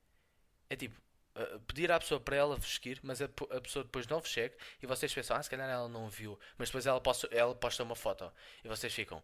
É 0.69 0.77
tipo, 0.77 1.01
uh, 1.37 1.61
pedir 1.61 1.91
à 1.91 1.99
pessoa 1.99 2.21
para 2.21 2.37
ela 2.37 2.57
vos 2.57 2.75
seguir, 2.75 3.01
mas 3.03 3.23
a, 3.23 3.27
a 3.27 3.61
pessoa 3.61 3.85
depois 3.85 4.07
não 4.07 4.21
vos 4.21 4.31
segue 4.31 4.55
e 4.83 4.87
vocês 4.87 5.13
pensam, 5.13 5.37
ah, 5.37 5.43
se 5.43 5.51
calhar 5.51 5.69
ela 5.69 5.89
não 5.89 6.09
viu, 6.09 6.39
mas 6.59 6.69
depois 6.69 6.87
ela 6.87 7.01
posta, 7.01 7.29
ela 7.31 7.55
posta 7.55 7.83
uma 7.83 7.97
foto 7.97 8.31
e 8.63 8.69
vocês 8.69 8.93
ficam, 8.93 9.23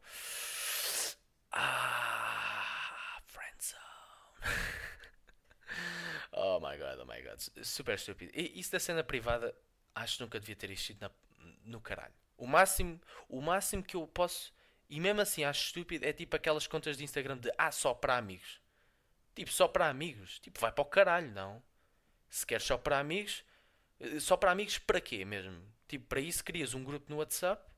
ah, 1.53 3.21
friendzone. 3.27 3.83
oh 6.33 6.61
my 6.61 6.77
god, 6.77 6.99
oh 7.01 7.07
my 7.07 7.21
god, 7.23 7.39
Su- 7.39 7.65
super 7.65 7.95
estúpido. 7.95 8.33
E 8.35 8.59
isso 8.59 8.73
da 8.73 8.81
cena 8.81 9.05
privada, 9.05 9.55
acho 10.03 10.17
que 10.19 10.23
nunca 10.25 10.41
devia 10.41 10.57
ter 10.57 10.71
existido 10.71 11.01
na- 11.01 11.11
no 11.65 11.81
caralho. 11.81 12.15
O 12.37 12.47
máximo, 12.47 13.01
o 13.29 13.41
máximo 13.41 13.83
que 13.83 13.97
eu 13.97 14.07
posso, 14.07 14.53
e 14.89 14.99
mesmo 15.01 15.21
assim 15.21 15.45
acho 15.45 15.67
estúpido, 15.67 16.05
é 16.07 16.13
tipo 16.13 16.35
aquelas 16.37 16.67
contas 16.67 16.97
de 16.97 17.05
Instagram 17.05 17.39
de 17.39 17.51
ah, 17.59 17.71
só 17.71 17.95
para 17.95 18.17
amigos. 18.17 18.61
Tipo, 19.35 19.53
só 19.53 19.69
para 19.69 19.89
amigos. 19.89 20.39
Tipo, 20.41 20.61
vai 20.61 20.73
para 20.73 20.83
o 20.83 20.85
caralho, 20.87 21.31
não. 21.33 21.63
Se 22.29 22.47
queres 22.47 22.65
só 22.67 22.77
para 22.79 22.99
amigos, 22.99 23.45
eh, 24.01 24.21
só 24.21 24.37
para 24.37 24.51
amigos 24.53 24.79
para 24.79 25.01
quê 25.01 25.25
mesmo? 25.25 25.63
Tipo, 25.89 26.07
para 26.07 26.21
isso 26.21 26.45
crias 26.45 26.75
um 26.75 26.85
grupo 26.85 27.07
no 27.11 27.19
WhatsApp 27.19 27.70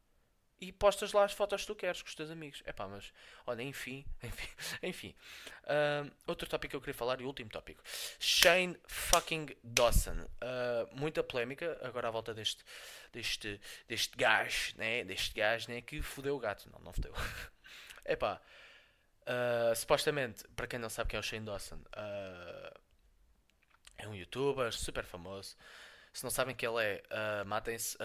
e 0.62 0.70
postas 0.70 1.12
lá 1.12 1.24
as 1.24 1.32
fotos 1.32 1.62
que 1.62 1.66
tu 1.66 1.74
queres 1.74 2.00
com 2.00 2.08
os 2.08 2.14
teus 2.14 2.30
amigos. 2.30 2.62
É 2.64 2.72
pá, 2.72 2.86
mas 2.86 3.12
olha, 3.44 3.62
enfim, 3.62 4.06
enfim, 4.22 4.48
enfim. 4.80 5.14
Ahm, 5.66 6.08
outro 6.24 6.48
tópico 6.48 6.70
que 6.70 6.76
eu 6.76 6.80
queria 6.80 6.94
falar 6.94 7.20
e 7.20 7.24
último 7.24 7.50
tópico: 7.50 7.82
Shane 8.20 8.78
fucking 8.86 9.48
Dawson. 9.64 10.24
Ah, 10.40 10.86
muita 10.92 11.20
polémica 11.24 11.76
agora 11.82 12.06
à 12.06 12.10
volta 12.12 12.32
deste, 12.32 12.64
deste, 13.12 13.60
deste 13.88 14.16
gajo, 14.16 14.74
né? 14.76 15.02
Deste 15.02 15.34
gajo, 15.34 15.68
né? 15.68 15.80
Que 15.80 16.00
fodeu 16.00 16.36
o 16.36 16.38
gato. 16.38 16.70
Não, 16.70 16.78
não 16.78 16.92
fodeu. 16.92 17.12
É 18.04 18.14
pá. 18.16 18.40
ah, 19.26 19.74
supostamente, 19.74 20.46
para 20.54 20.68
quem 20.68 20.78
não 20.78 20.88
sabe 20.88 21.10
quem 21.10 21.16
é 21.16 21.20
o 21.20 21.24
Shane 21.24 21.44
Dawson, 21.44 21.80
ah, 21.92 22.72
é 23.98 24.06
um 24.06 24.14
youtuber 24.14 24.72
super 24.72 25.04
famoso. 25.04 25.56
Se 26.12 26.22
não 26.22 26.30
sabem 26.30 26.54
quem 26.54 26.68
ele 26.68 26.84
é, 26.84 27.44
matem-se. 27.44 27.96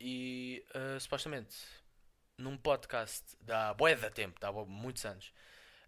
e 0.00 0.64
supostamente, 0.98 1.56
num 2.38 2.56
podcast 2.56 3.24
da 3.40 3.72
bué 3.74 3.94
da 3.96 4.10
tempo, 4.10 4.38
bué- 4.52 4.64
muitos 4.66 5.04
anos, 5.04 5.32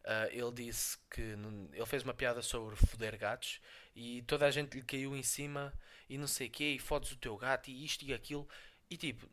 ah, 0.05 0.29
ele 0.31 0.53
disse 0.53 0.99
que 1.11 1.21
ele 1.21 1.87
fez 1.87 2.03
uma 2.03 2.15
piada 2.15 2.41
sobre 2.43 2.77
foder 2.77 3.19
gatos 3.19 3.61
e 3.95 4.23
toda 4.23 4.47
a 4.47 4.51
gente 4.51 4.75
lhe 4.77 4.83
caiu 4.83 5.17
em 5.17 5.23
cima 5.23 5.73
e 6.09 6.17
não 6.19 6.27
sei 6.29 6.47
o 6.49 6.51
quê, 6.51 6.65
e 6.77 6.79
fodes 6.79 7.11
o 7.13 7.17
teu 7.17 7.37
gato 7.37 7.69
e 7.71 7.85
isto 7.85 8.05
e 8.05 8.15
aquilo. 8.15 8.49
E 8.89 8.97
tipo, 8.97 9.27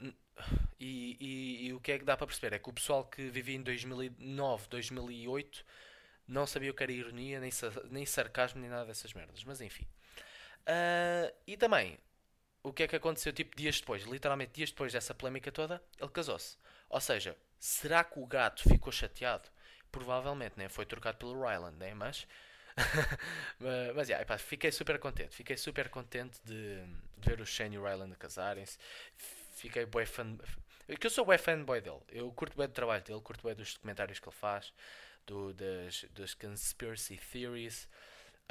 e, 0.80 1.18
e- 1.20 1.68
e 1.68 1.74
o 1.74 1.80
que 1.80 1.92
é 1.92 2.00
que 2.00 2.06
dá 2.06 2.18
para 2.18 2.26
perceber? 2.28 2.56
É 2.56 2.60
que 2.60 2.70
o 2.70 2.74
pessoal 2.74 3.06
que 3.06 3.30
vivia 3.30 3.56
em 3.56 3.62
2009, 3.62 4.68
2008 4.70 5.64
não 6.28 6.48
sabia 6.48 6.72
o 6.72 6.74
que 6.74 6.82
era 6.84 6.92
ironia, 6.92 7.40
nem, 7.40 7.52
nem 7.92 8.06
sarcasmo, 8.06 8.60
nem 8.62 8.70
nada 8.70 8.86
dessas 8.86 9.14
merdas. 9.14 9.44
Mas 9.44 9.62
enfim. 9.62 9.86
Ah, 10.66 11.32
e 11.46 11.56
também, 11.58 12.00
o 12.64 12.72
que 12.72 12.84
é 12.84 12.88
que 12.88 12.96
aconteceu 12.96 13.34
tipo 13.34 13.56
dias 13.56 13.80
depois? 13.80 14.04
Literalmente 14.04 14.54
dias 14.54 14.72
depois 14.72 14.94
dessa 14.94 15.14
polémica 15.14 15.52
toda, 15.52 15.84
ele 16.00 16.10
casou-se. 16.10 16.58
Ou 16.90 17.02
seja, 17.02 17.36
será 17.60 18.04
que 18.04 18.20
o 18.20 18.26
gato 18.26 18.64
ficou 18.68 18.92
chateado? 18.92 19.50
Provavelmente, 19.92 20.58
né? 20.58 20.70
Foi 20.70 20.86
trocado 20.86 21.18
pelo 21.18 21.34
Ryland, 21.34 21.78
né? 21.78 21.94
Mas. 21.94 22.26
mas, 23.94 24.10
yeah, 24.10 24.24
epá, 24.24 24.38
fiquei 24.38 24.72
super 24.72 24.98
contente. 24.98 25.36
Fiquei 25.36 25.58
super 25.58 25.90
contente 25.90 26.40
de, 26.44 26.82
de 27.18 27.30
ver 27.30 27.42
o 27.42 27.46
Shane 27.46 27.76
e 27.76 27.78
o 27.78 27.84
Ryland 27.84 28.16
casarem-se. 28.16 28.78
Fiquei 29.56 29.86
bué 29.86 30.06
fan. 30.06 30.38
Que 31.00 31.08
eu 31.08 31.12
sou 31.12 31.26
bué 31.26 31.38
fanboy 31.38 31.82
dele. 31.82 32.02
Eu 32.10 32.32
curto 32.32 32.58
bem 32.58 32.68
do 32.68 32.74
trabalho 32.74 33.04
dele, 33.04 33.22
curto 33.22 33.46
bem 33.46 33.56
dos 33.56 33.74
documentários 33.74 34.20
que 34.20 34.28
ele 34.28 34.36
faz, 34.36 34.74
do, 35.26 35.54
das, 35.54 36.06
das 36.12 36.34
conspiracy 36.34 37.18
theories. 37.18 37.88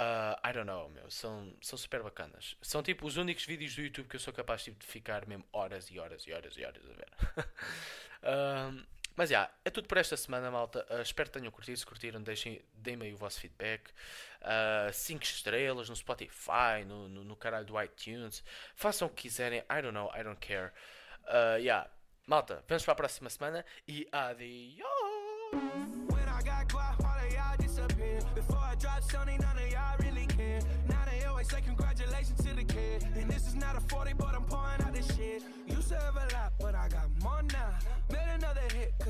Ah, 0.02 0.40
I 0.44 0.52
don't 0.52 0.66
know, 0.66 0.88
meu. 0.88 1.08
São, 1.10 1.54
são 1.60 1.78
super 1.78 2.02
bacanas. 2.02 2.56
São 2.60 2.82
tipo 2.82 3.06
os 3.06 3.16
únicos 3.16 3.46
vídeos 3.46 3.76
do 3.76 3.82
YouTube 3.82 4.08
que 4.08 4.16
eu 4.16 4.20
sou 4.20 4.32
capaz 4.32 4.64
tipo, 4.64 4.80
de 4.80 4.86
ficar 4.86 5.26
mesmo 5.26 5.44
horas 5.52 5.88
e 5.90 5.98
horas 5.98 6.26
e 6.26 6.32
horas 6.32 6.56
e 6.56 6.64
horas 6.64 6.82
a 6.84 6.92
ver. 6.92 7.08
Ahm, 8.24 8.84
mas 9.14 9.30
já, 9.30 9.48
é 9.64 9.70
tudo 9.70 9.86
por 9.86 9.98
esta 9.98 10.16
semana, 10.16 10.50
malta. 10.50 10.84
Ah, 10.90 11.02
espero 11.02 11.30
que 11.30 11.38
tenham 11.38 11.52
curtido. 11.52 11.78
Se 11.78 11.86
curtiram, 11.86 12.20
deixem, 12.20 12.60
deem-me 12.74 13.06
aí 13.06 13.14
o 13.14 13.16
vosso 13.16 13.38
feedback. 13.38 13.90
5 14.92 15.22
estrelas 15.22 15.88
no 15.88 15.94
Spotify, 15.94 16.84
no, 16.84 17.08
no, 17.08 17.22
no 17.22 17.36
caralho 17.36 17.66
do 17.66 17.80
iTunes. 17.80 18.42
Façam 18.74 19.06
o 19.06 19.10
que 19.10 19.22
quiserem. 19.22 19.60
I 19.60 19.82
don't 19.82 19.92
know, 19.92 20.10
I 20.18 20.24
don't 20.24 20.40
care. 20.40 20.72
Uh, 21.28 21.58
yeah. 21.58 21.88
Malta, 22.26 22.64
vamos 22.68 22.84
para 22.84 22.92
a 22.92 22.96
próxima 22.96 23.30
semana 23.30 23.64
e 23.86 24.08
adiós! 24.10 26.11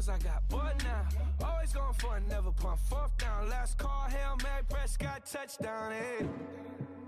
Cause 0.03 0.09
I 0.09 0.19
got 0.19 0.49
bored 0.49 0.85
now. 0.85 1.47
Always 1.47 1.73
going 1.73 1.95
for 1.95 2.17
it, 2.17 2.23
never 2.29 2.51
punt 2.51 2.79
fourth 2.89 3.17
down. 3.19 3.49
Last 3.49 3.79
call, 3.79 4.07
Hail 4.09 4.37
Mary, 4.43 4.63
Prescott, 4.69 5.27
touchdown, 5.27 5.93
hey. 5.93 6.27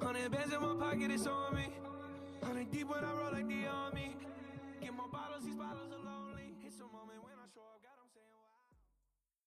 Hundred 0.01 0.31
bands 0.31 0.55
in 0.55 0.61
my 0.61 0.75
pocket, 0.75 1.11
it's 1.11 1.27
on 1.27 1.55
me. 1.55 1.67
Hundred 2.43 2.71
deep 2.71 2.89
when 2.89 3.05
I 3.05 3.13
roll 3.13 3.33
like 3.33 3.49
the 3.49 3.67
army. 3.67 4.17
Get 4.81 4.95
more 4.95 5.09
bottles, 5.11 5.45
these 5.45 5.55
bottles 5.55 5.91
are 5.93 6.05
lonely. 6.05 6.55
It's 6.65 6.77
a 6.77 6.83
moment. 6.83 7.24